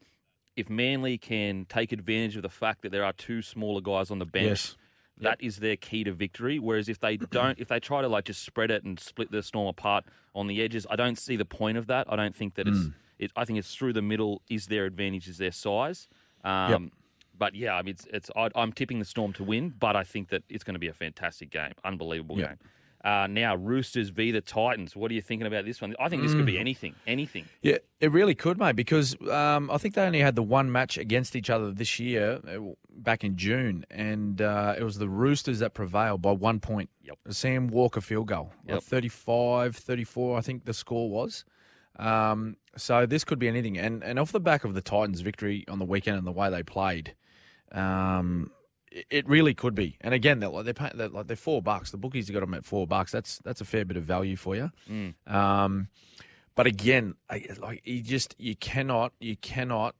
[0.55, 4.19] if Manly can take advantage of the fact that there are two smaller guys on
[4.19, 4.77] the bench, Yes.
[5.19, 6.59] that is their key to victory.
[6.59, 9.41] Whereas if they don't, if they try to like just spread it and split the
[9.41, 10.03] storm apart
[10.35, 12.11] on the edges, I don't see the point of that.
[12.11, 12.77] I don't think that it's.
[12.79, 12.93] Mm.
[13.19, 16.07] It, I think it's through the middle is their advantage, is their size.
[16.43, 16.91] Um,
[17.39, 20.03] But yeah, I mean, it's, it's I, I'm tipping the Storm to win, but I
[20.03, 22.49] think that it's going to be a fantastic game, unbelievable Yep.
[22.49, 22.57] game.
[23.05, 24.95] Uh, now, Roosters v the Titans.
[24.95, 25.95] What are you thinking about this one?
[25.99, 26.53] I think this could Mm.
[26.55, 27.45] be anything, anything.
[27.61, 30.97] Yeah, it really could, mate, because um, I think they only had the one match
[30.97, 35.59] against each other this year, uh, back in June, and uh, it was the Roosters
[35.59, 36.89] that prevailed by one point.
[37.03, 37.17] Yep.
[37.29, 38.83] Sam Walker field goal, like Yep.
[38.83, 41.45] 35, 34, I think the score was.
[41.97, 43.77] Um, so this could be anything.
[43.77, 46.49] And, and off the back of the Titans' victory on the weekend and the way
[46.49, 47.15] they played,
[47.71, 48.51] um,
[48.91, 49.97] it, really could be.
[50.01, 51.91] And again, they're, like, they're, they're, like, they're four bucks.
[51.91, 53.11] The bookies have got them at four bucks.
[53.11, 54.71] That's, that's a fair bit of value for you.
[55.27, 55.89] Um,
[56.55, 59.95] but again, I- like you just you cannot you cannot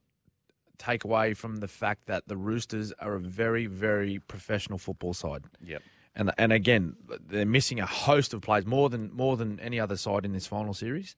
[0.80, 5.44] take away from the fact that the Roosters are a very very professional football side.
[5.64, 5.84] Yep.
[6.16, 6.96] And and again,
[7.28, 10.48] they're missing a host of players more than more than any other side in this
[10.48, 11.16] final series.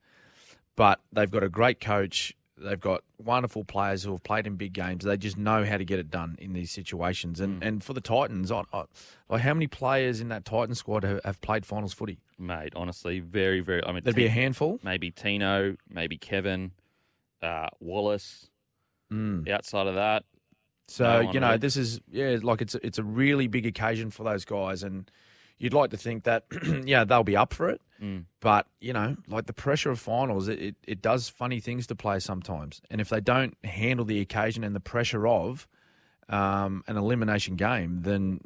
[0.80, 2.34] But they've got a great coach.
[2.56, 5.04] They've got wonderful players who have played in big games.
[5.04, 7.38] They just know how to get it done in these situations.
[7.38, 8.84] And and for the Titans, I, I,
[9.28, 12.16] like how many players in that Titan squad have, have played finals footy?
[12.38, 13.84] Mate, honestly, very, very.
[13.84, 14.80] I mean, There'd be a handful.
[14.82, 16.70] maybe Tino, maybe Kevin,
[17.42, 18.48] uh, Wallace.
[19.12, 19.46] Mm.
[19.50, 20.24] Outside of that,
[20.88, 21.58] So No you know, really.
[21.58, 25.10] this is yeah, like it's a, it's a really big occasion for those guys, and
[25.60, 26.44] you'd like to think that
[26.84, 27.80] yeah they'll be up for it.
[28.02, 28.24] Mm.
[28.40, 31.94] But you know, like the pressure of finals, it, it, it does funny things to
[31.94, 35.68] play sometimes, and if they don't handle the occasion and the pressure of
[36.28, 38.40] um, an elimination game, then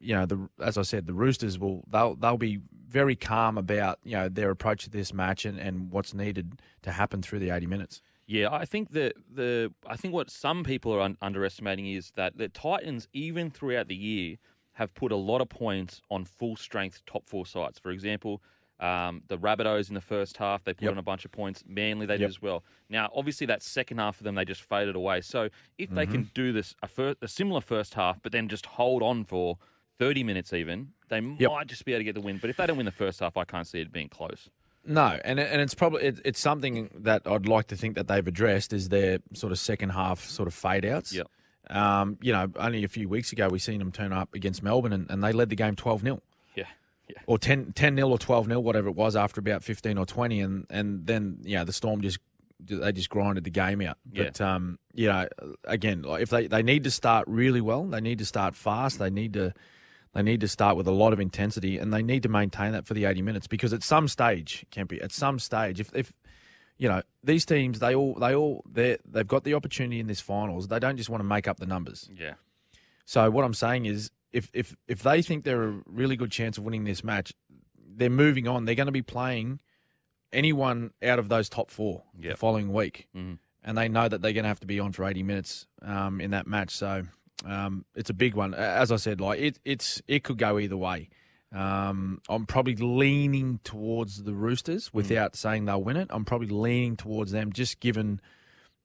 [0.00, 3.98] you know, the as I said, the Roosters will they'll they'll be very calm about
[4.04, 7.50] you know their approach to this match and, and what's needed to happen through the
[7.50, 8.02] eighty minutes.
[8.26, 12.36] Yeah, I think the the I think what some people are un- underestimating is that
[12.36, 14.36] the Titans, even throughout the year,
[14.78, 17.80] have put a lot of points on full strength top four sides.
[17.80, 18.40] For example,
[18.78, 20.92] um, the Rabbitohs in the first half, they put Yep.
[20.92, 21.64] on a bunch of points.
[21.66, 22.62] Manly, they did as well.
[22.88, 25.20] Now, obviously, that second half of them, they just faded away.
[25.22, 28.66] So if they can do this, a, fir- a similar first half, but then just
[28.66, 29.58] hold on for
[29.98, 31.50] 30 minutes even, they Yep.
[31.50, 32.38] might just be able to get the win.
[32.38, 34.48] But if they don't win the first half, I can't see it being close.
[34.84, 38.26] No, and and it's probably it, it's something that I'd like to think that they've
[38.26, 41.12] addressed is their sort of second half sort of fade outs.
[41.12, 41.26] Yep.
[41.70, 44.92] Um, you know, only a few weeks ago we seen them turn up against Melbourne
[44.92, 46.22] and, and they led the game 12 0
[46.54, 46.64] Yeah.
[47.08, 47.16] Yeah.
[47.26, 50.40] or 10 0 or 12 0, whatever it was, after about 15 or 20.
[50.40, 52.18] And, and then, you know, the Storm just,
[52.60, 53.98] they just grinded the game out.
[54.10, 54.24] Yeah.
[54.24, 55.28] But, um, you know,
[55.64, 58.98] again, like if they, they need to start really well, they need to start fast,
[58.98, 59.52] they need to,
[60.14, 62.86] they need to start with a lot of intensity and they need to maintain that
[62.86, 66.12] for the 80 minutes because at some stage, Kempy, at some stage, if, if,
[66.78, 70.20] you know, these teams, they all, they all, they they've got the opportunity in this
[70.20, 70.68] finals.
[70.68, 72.08] They don't just want to make up the numbers.
[72.16, 72.34] Yeah.
[73.04, 76.56] So what I'm saying is, if if if they think they're a really good chance
[76.58, 77.32] of winning this match,
[77.96, 78.64] they're moving on.
[78.64, 79.60] They're going to be playing
[80.32, 83.38] anyone out of those top four the following week, Mhm.
[83.64, 86.20] and they know that they're going to have to be on for 80 minutes um,
[86.20, 86.70] in that match.
[86.70, 87.02] So
[87.44, 88.52] um, it's a big one.
[88.54, 91.08] As I said, like it it's it could go either way.
[91.52, 94.96] Um, I'm probably leaning towards the Roosters hmm.
[94.96, 96.08] without saying they'll win it.
[96.10, 98.20] I'm probably leaning towards them, just given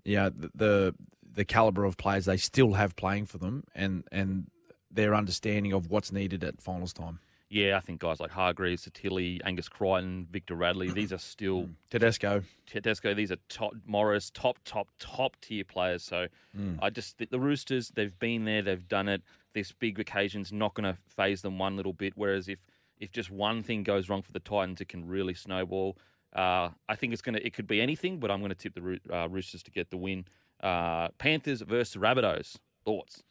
[0.06, 0.96] yeah the, the
[1.36, 4.48] the caliber of players they still have playing for them, and and
[4.90, 7.20] their understanding of what's needed at finals time.
[7.50, 11.72] Yeah, I think guys like Hargreaves, Sitili, Angus Crichton, Victor Radley, these are still hmm.
[11.90, 13.14] Tedesco, Tedesco.
[13.14, 16.04] These are top Morris, top, top, top tier players.
[16.04, 16.76] So hmm.
[16.82, 19.22] I just the, the Roosters, they've been there, they've done it.
[19.54, 22.14] This big occasion's not going to phase them one little bit.
[22.16, 22.60] Whereas if
[23.00, 25.98] if just one thing goes wrong for the Titans, it can really snowball.
[26.36, 28.82] Uh, I think it's gonna it could be anything, but I'm going to tip the
[28.82, 30.26] Roo- uh, Roosters to get the win.
[30.62, 32.58] Uh, Panthers versus Rabbitohs.
[32.86, 33.24] Thoughts?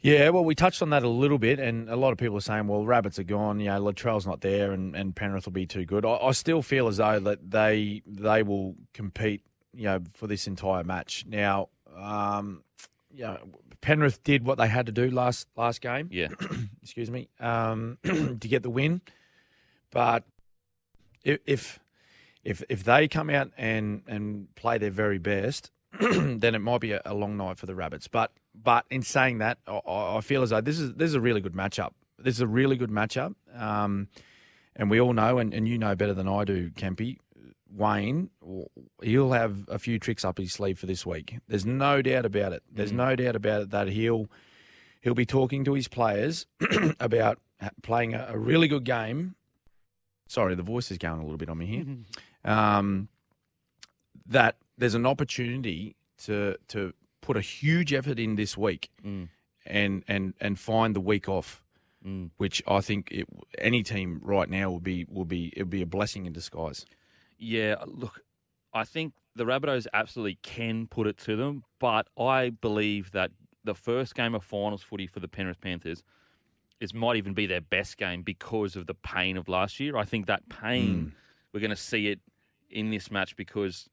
[0.00, 2.42] Yeah, well, we touched on that a little bit, and a lot of people are
[2.42, 5.66] saying, well, Rabbits are gone, you know, Latrell's not there, and, and Penrith will be
[5.66, 6.04] too good.
[6.04, 9.42] I, I still feel as though that they they will compete,
[9.74, 11.24] you know, for this entire match.
[11.26, 12.62] Now, um,
[13.80, 16.28] Penrith did what they had to do last last game, Yeah,
[16.82, 19.00] excuse me, um, to get the win.
[19.90, 20.24] But
[21.24, 21.80] if
[22.44, 26.92] if if, they come out and, and play their very best, then it might be
[26.92, 28.08] a, a long night for the Rabbits.
[28.08, 31.20] But but in saying that, I, I feel as though this is this is a
[31.20, 31.92] really good matchup.
[32.18, 34.08] This is a really good matchup, um,
[34.74, 37.18] and we all know, and, and you know better than I do, Kempy.
[37.74, 38.30] Wayne,
[39.02, 41.38] he'll have a few tricks up his sleeve for this week.
[41.48, 42.62] There's no doubt about it.
[42.70, 44.28] There's no doubt about it that he'll
[45.00, 46.46] he'll be talking to his players
[47.00, 47.38] about
[47.82, 49.34] playing a, a really good game.
[50.28, 51.84] Sorry, the voice is going a little bit on me here.
[52.44, 53.08] Um,
[54.26, 59.28] that there's an opportunity to to put a huge effort in this week Mm.
[59.66, 61.62] and and and find the week off,
[62.06, 62.30] Mm.
[62.36, 63.26] which I think it,
[63.58, 66.86] any team right now will be will be it will be a blessing in disguise.
[67.38, 68.20] Yeah, look,
[68.72, 73.30] I think the Rabbitohs absolutely can put it to them, but I believe that
[73.64, 76.02] the first game of finals footy for the Penrith Panthers
[76.80, 79.96] is might even be their best game because of the pain of last year.
[79.96, 81.14] I think that pain
[81.52, 82.20] we're going to see it
[82.70, 83.88] in this match because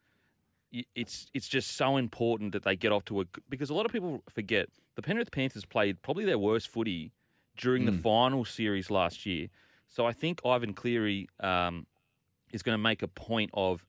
[0.96, 3.92] it's it's just so important that they get off to a because a lot of
[3.92, 7.12] people forget the Penrith Panthers played probably their worst footy
[7.58, 9.48] during the final series last year.
[9.88, 11.86] So I think Ivan Cleary um,
[12.54, 13.84] is going to make a point of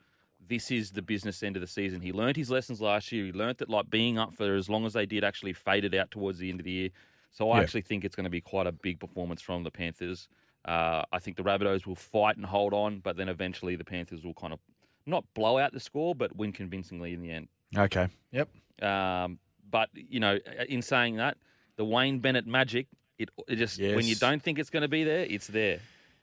[0.46, 2.00] this is the business end of the season.
[2.00, 3.27] He learned his lessons last year.
[3.27, 6.11] He learned that like being up for as long as they did actually faded out
[6.11, 6.90] towards the end of the year.
[7.31, 7.62] So I Yeah.
[7.62, 10.29] actually think it's going to be quite a big performance from the Panthers.
[10.64, 14.24] Uh, I think the Rabbitohs will fight and hold on, but then eventually the Panthers
[14.24, 14.61] will kind of
[15.07, 17.48] not blow out the score, but win convincingly in the end.
[17.77, 18.09] Okay.
[18.33, 18.48] Yep.
[18.83, 19.38] Um,
[19.70, 21.37] but you know, in saying that,
[21.77, 22.87] the Wayne Bennett magic,
[23.18, 25.81] it, it just when you don't think it's going to be there, it's there.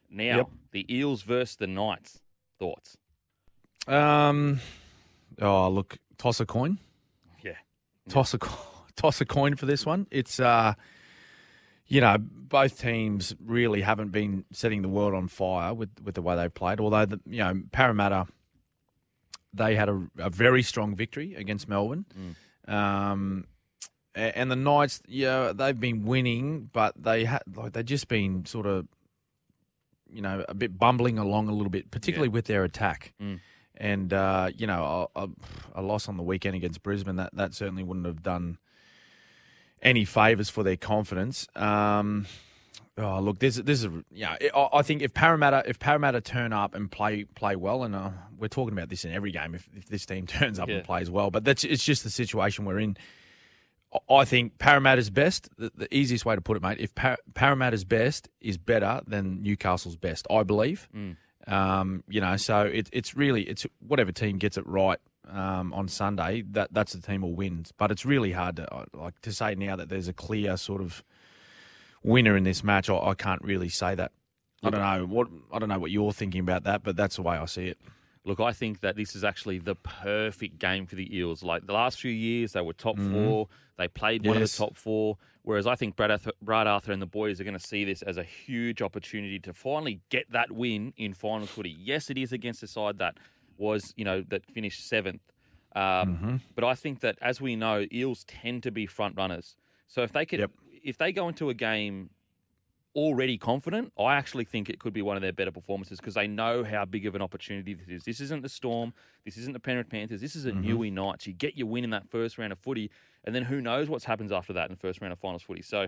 [0.10, 0.50] Now Yep.
[0.72, 2.21] the Eels versus the Knights.
[2.62, 2.96] Thoughts?
[3.88, 4.60] Um.
[5.42, 6.78] Oh, look, toss a coin.
[7.44, 7.56] Yeah.
[8.08, 8.40] Toss a
[8.96, 10.06] toss a coin for this one.
[10.12, 10.76] It's uh,
[11.88, 16.22] you know, both teams really haven't been setting the world on fire with with the
[16.22, 16.80] way they've played.
[16.80, 18.28] Although the you know Parramatta,
[19.52, 22.06] they had a, a very strong victory against Melbourne.
[22.68, 23.48] Um,
[24.14, 28.68] and the Knights, yeah, they've been winning, but they had like they've just been sort
[28.68, 28.88] of,
[30.12, 33.14] you know, a bit bumbling along a little bit, particularly with their attack.
[33.22, 33.40] Mm.
[33.78, 35.30] And uh, you know, a, a,
[35.76, 38.58] a loss on the weekend against Brisbane that that certainly wouldn't have done
[39.82, 41.48] any favors for their confidence.
[41.56, 42.28] Um,
[42.98, 44.36] oh, look, this this is yeah.
[44.54, 48.12] I I think if Parramatta if Parramatta turn up and play play well, and uh,
[48.38, 50.76] we're talking about this in every game, if, if this team turns up Yeah.
[50.76, 52.98] and plays well, but that's it's just the situation we're in.
[54.10, 55.50] I think Parramatta's best.
[55.58, 56.78] The, the easiest way to put it, mate.
[56.80, 60.88] If Par- Parramatta's best is better than Newcastle's best, I believe.
[60.96, 61.18] Mm.
[61.48, 65.88] Um, you know, so it, it's really it's whatever team gets it right um, on
[65.88, 66.44] Sunday.
[66.52, 67.66] That that's the team will win.
[67.78, 70.82] But it's really hard to uh, like to say now that there's a clear sort
[70.82, 71.04] of
[72.04, 72.90] winner in this match.
[72.90, 74.12] I, I can't really say that.
[74.64, 77.24] I don't know what I don't know what you're thinking about that, but that's the
[77.24, 77.80] way I see it.
[78.24, 81.42] Look, I think that this is actually the perfect game for the Eels.
[81.42, 83.48] Like the last few years, they were top four.
[83.78, 85.18] They played one of the top four.
[85.42, 88.04] Whereas I think Brad Arthur, Brad Arthur and the boys are going to see this
[88.04, 91.72] as a huge opportunity to finally get that win in final footy.
[91.72, 93.18] Yes, it is against a side that
[93.58, 95.22] was, you know, that finished seventh.
[95.76, 99.56] Um, But I think that, as we know, Eels tend to be front runners.
[99.88, 100.52] So if they could, Yep.
[100.84, 102.12] if they go into a game
[102.96, 106.28] already confident, I actually think it could be one of their better performances because they
[106.28, 108.04] know how big of an opportunity this is.
[108.04, 108.94] This isn't the Storm.
[109.26, 110.22] This isn't the Penrith Panthers.
[110.22, 110.70] This is a mm-hmm.
[110.70, 111.28] Newey Knights.
[111.28, 112.92] You get your win in that first round of footy,
[113.24, 115.62] and then who knows what happens after that in the first round of finals footy.
[115.62, 115.88] So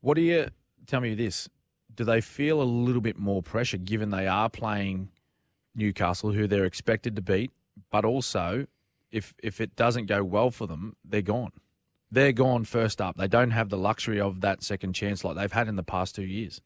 [0.00, 0.48] What do you
[0.86, 1.48] tell me this?
[1.94, 5.10] Do they feel a little bit more pressure given they are playing
[5.74, 7.50] Newcastle, who they're expected to beat,
[7.90, 8.66] but also
[9.10, 11.52] if if it doesn't go well for them, they're gone.
[12.10, 13.16] They're gone first up.
[13.16, 16.14] They don't have the luxury of that second chance like they've had in the past
[16.14, 16.60] two years.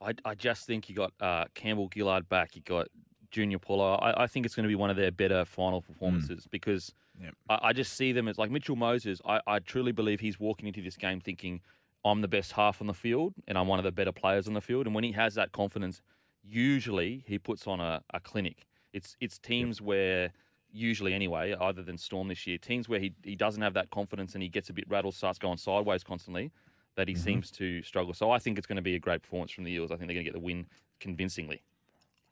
[0.00, 2.56] I, I just think you got uh, Campbell Gillard back.
[2.56, 2.88] You got
[3.30, 3.94] Junior Paulo.
[3.94, 6.92] I, I think it's going to be one of their better final performances because
[7.22, 7.34] Yep.
[7.48, 9.20] I, I just see them as like Mitchell Moses.
[9.26, 11.60] I, I truly believe he's walking into this game thinking
[12.04, 14.54] I'm the best half on the field and I'm one of the better players on
[14.54, 14.86] the field.
[14.86, 16.00] And when he has that confidence,
[16.42, 18.66] usually he puts on a, a clinic.
[18.92, 20.32] It's it's teams where
[20.78, 24.34] usually anyway, other than Storm this year, teams where he, he doesn't have that confidence
[24.34, 26.50] and he gets a bit rattled, starts going sideways constantly,
[26.96, 28.14] that he seems to struggle.
[28.14, 29.90] So I think it's going to be a great performance from the Eels.
[29.90, 30.66] I think they're going to get the win
[31.00, 31.62] convincingly.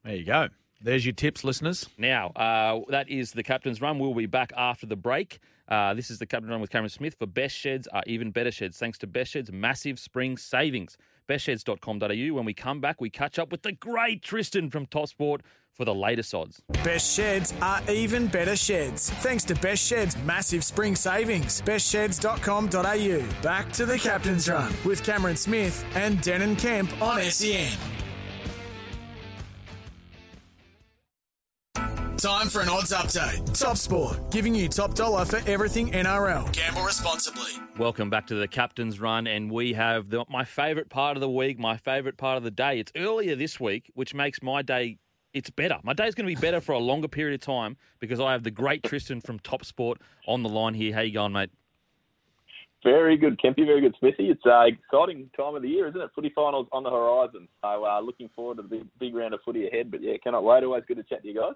[0.04, 0.48] There you go.
[0.80, 1.88] There's your tips, listeners.
[1.96, 3.98] Now, uh, that is the captain's run.
[3.98, 5.38] We'll be back after the break.
[5.68, 8.52] Uh, this is the captain's run with Cameron Smith for Best Sheds are even better
[8.52, 8.78] sheds.
[8.78, 10.96] Thanks to Best Sheds, massive spring savings.
[11.28, 12.34] Bestsheds.com.au.
[12.34, 15.42] When we come back, we catch up with the great Tristan from Top Sport
[15.76, 16.62] for the latest odds.
[16.82, 19.10] Best sheds are even better sheds.
[19.10, 21.62] Thanks to Best Sheds' massive spring savings.
[21.62, 23.42] Bestsheds.com.au.
[23.42, 27.76] Back to the captain's run with Cameron Smith and Denan Kemp on SEN.
[32.18, 33.58] Time for an odds update.
[33.60, 36.50] Top Sport, giving you top dollar for everything NRL.
[36.52, 37.52] Gamble responsibly.
[37.78, 41.28] Welcome back to the captain's run, and we have the, my favourite part of the
[41.28, 42.80] week, my favourite part of the day.
[42.80, 44.96] It's earlier this week, which makes my day.
[45.36, 45.78] It's better.
[45.82, 48.42] My day's going to be better for a longer period of time because I have
[48.42, 50.94] the great Tristan from Top Sport on the line here.
[50.94, 51.50] How you going, mate?
[52.82, 53.66] Very good, Kempy.
[53.66, 54.30] Very good, Smithy.
[54.30, 56.08] It's an exciting time of the year, isn't it?
[56.14, 57.48] Footy finals on the horizon.
[57.60, 59.90] So uh, looking forward to the big, big round of footy ahead.
[59.90, 60.64] But yeah, cannot wait.
[60.64, 61.52] Always good to chat to you guys.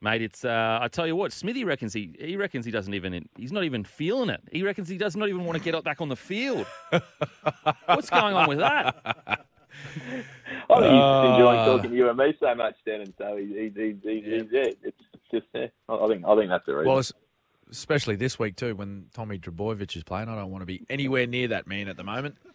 [0.00, 3.28] Mate, it's uh, I tell you what, Smithy reckons he he reckons he doesn't even
[3.36, 4.42] he's not even feeling it.
[4.52, 6.68] He reckons he does not even want to get back on the field.
[7.86, 9.44] What's going on with that?
[10.70, 13.00] I think he's enjoying Uh, talking to you and me so much, Dan.
[13.02, 14.96] And so he's, he's, he's, he's, he's yeah, it's
[15.32, 16.88] just yeah, I think I think that's the reason.
[16.88, 17.12] Well, es-
[17.70, 20.28] especially this week too, when Tommy Trbojevic is playing.
[20.28, 22.36] I don't want to be anywhere near that man at the moment.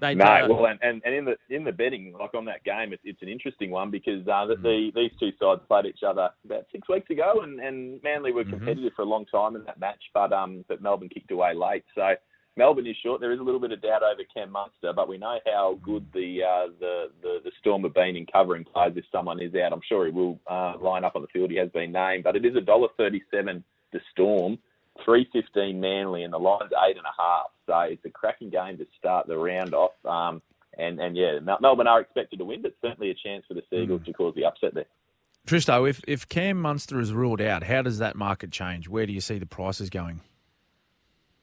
[0.00, 2.64] Mate, No, uh, well, and, and, and in the in the betting, like on that
[2.64, 4.48] game, it's, it's an interesting one because uh, Mm.
[4.48, 8.32] the, the these two sides played each other about six weeks ago, and, and Manly
[8.32, 8.50] were Mm-hmm.
[8.54, 11.84] competitive for a long time in that match, but um, but Melbourne kicked away late.
[11.94, 12.14] So
[12.58, 13.20] Melbourne is short.
[13.22, 15.82] There is a little bit of doubt over Cam Munster, but we know how Mm.
[15.82, 18.96] good the uh, the, the the Storm have been in covering players.
[18.96, 21.50] If someone is out, I'm sure he will uh, line up on the field.
[21.50, 23.64] He has been named, but it is a dollar thirty-seven.
[23.92, 24.58] The Storm.
[25.04, 27.46] 315 Manly and the line's eight and a half.
[27.66, 29.92] So it's a cracking game to start the round off.
[30.04, 30.42] Um,
[30.76, 34.04] and, and yeah, Melbourne are expected to win, but certainly a chance for the Seagulls
[34.06, 34.86] to cause the upset there.
[35.46, 38.88] Tristo, if if Cam Munster is ruled out, how does that market change?
[38.88, 40.20] Where do you see the prices going?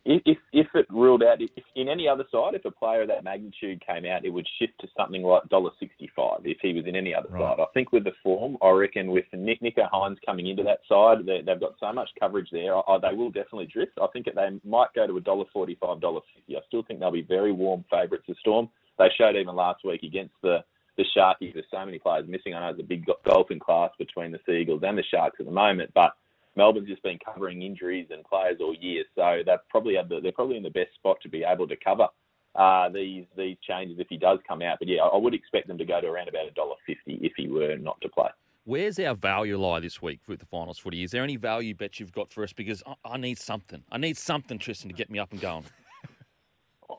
[0.08, 3.24] If, if, it ruled out, if in any other side, if a player of that
[3.24, 7.14] magnitude came out, it would shift to something like $1.65 if he was in any
[7.14, 7.42] other Right.
[7.42, 7.60] side.
[7.60, 11.26] I think with the form, I reckon with Nick, Nicho Hynes coming into that side,
[11.26, 13.94] they, they've got so much coverage there, I, they will definitely drift.
[14.00, 16.22] I think they might go to $1.45, $1.50.
[16.56, 18.70] I still think they'll be very warm favourites of Storm.
[19.00, 20.64] They showed even last week against the
[20.98, 21.54] the Sharkies.
[21.54, 22.54] There's so many players missing.
[22.54, 25.52] I know there's a big golfing class between the Seagulls and the Sharks at the
[25.52, 26.14] moment, but
[26.56, 30.58] Melbourne's just been covering injuries and players all year, so they've probably the, they're probably
[30.58, 32.08] in the best spot to be able to cover
[32.56, 34.78] uh, these these changes if he does come out.
[34.80, 37.20] But yeah, I I would expect them to go to around about a dollar fifty
[37.22, 38.30] if he were not to play.
[38.64, 41.04] Where's our value lie this week with the finals footy?
[41.04, 42.52] Is there any value bet you've got for us?
[42.52, 43.84] Because I, I need something.
[43.92, 45.66] I need something, Tristan, to get me up and going.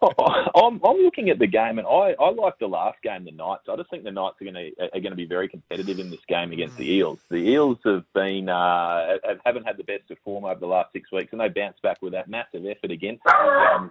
[0.54, 3.62] I'm, I'm looking at the game, and I, I like the last game, the Knights.
[3.70, 6.10] I just think the Knights are going to are going to be very competitive in
[6.10, 7.18] this game against the Eels.
[7.30, 11.10] The Eels have been uh, haven't had the best of form over the last six
[11.12, 13.26] weeks, and they bounced back with that massive effort against.
[13.26, 13.90] Um,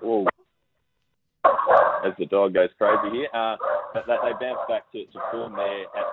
[2.06, 3.56] as the dog goes crazy here, uh,
[3.94, 5.84] they, they bounced back to, to form there.
[5.84, 6.06] At,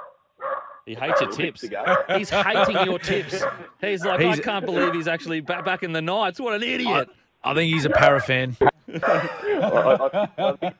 [0.86, 1.60] he hates your tips.
[2.16, 3.44] He's hating your tips.
[3.80, 6.40] He's like, he's, I can't believe he's actually back, back in the Knights.
[6.40, 7.08] What an idiot.
[7.44, 8.56] I, I think he's a Parra fan.
[9.02, 10.28] I,
[10.62, 10.72] I,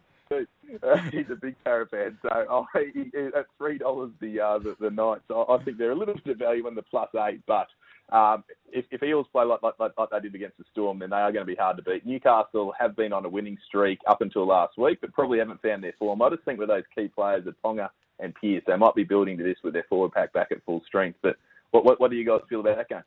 [0.83, 4.77] uh, he's a big Parra fan, so oh, he, at three dollars the, uh, the
[4.81, 7.43] the Knights, I, I think they're a little bit of value in the plus eight.
[7.47, 7.69] But
[8.13, 11.17] um, if, if Eels play like, like, like they did against the Storm, then they
[11.17, 12.07] are going to be hard to beat.
[12.07, 15.83] Newcastle have been on a winning streak up until last week, but probably haven't found
[15.83, 16.21] their form.
[16.21, 17.89] I just think with those key players, the Ponga
[18.19, 20.83] and Pearce, they might be building to this with their forward pack back at full
[20.87, 21.19] strength.
[21.23, 21.37] But
[21.71, 23.03] what, what, what do you guys feel about that game?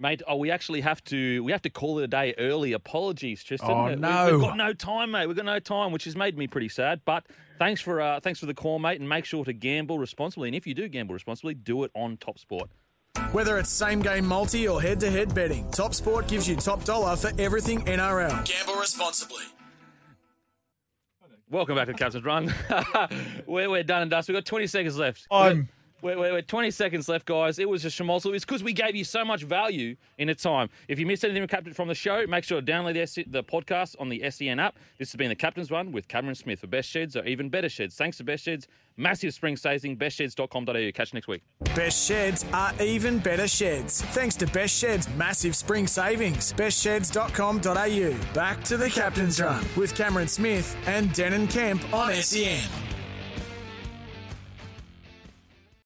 [0.00, 2.72] Mate, oh, we actually have to we have to call it a day early.
[2.72, 3.70] Apologies, Tristan.
[3.70, 5.26] Oh no, we, have got no time, mate.
[5.26, 7.02] We've got no time, which has made me pretty sad.
[7.04, 7.26] But
[7.58, 10.48] thanks for uh, thanks for the call, mate, and make sure to gamble responsibly.
[10.48, 12.70] And if you do gamble responsibly, do it on Top Sport.
[13.32, 16.82] Whether it's same game multi or head to head betting, Top Sport gives you top
[16.84, 18.42] dollar for everything NRL.
[18.46, 19.44] Gamble responsibly.
[21.50, 22.54] Welcome back to the Captain's Run.
[23.46, 24.28] we're, we're done and dust.
[24.28, 25.26] We've got 20 seconds left.
[25.30, 25.68] I'm
[26.02, 27.58] we're, we're, we're 20 seconds left, guys.
[27.58, 28.34] It was a schmozzle.
[28.34, 30.68] It's because we gave you so much value in a time.
[30.88, 34.08] If you missed anything from the show, make sure to download the, the podcast on
[34.08, 34.76] the SEN app.
[34.98, 37.68] This has been the Captain's Run with Cameron Smith for best sheds or even better
[37.68, 37.96] sheds.
[37.96, 38.66] Thanks to Best Sheds.
[38.96, 39.96] Massive spring saving.
[39.96, 40.92] Bestsheds.com.au.
[40.92, 41.42] Catch you next week.
[41.74, 44.02] Best Sheds are even better sheds.
[44.02, 46.52] Thanks to Best Sheds' massive spring savings.
[46.52, 48.34] Bestsheds.com.au.
[48.34, 52.89] Back to the Captain's Run with Cameron Smith and Denan Kemp on SEN.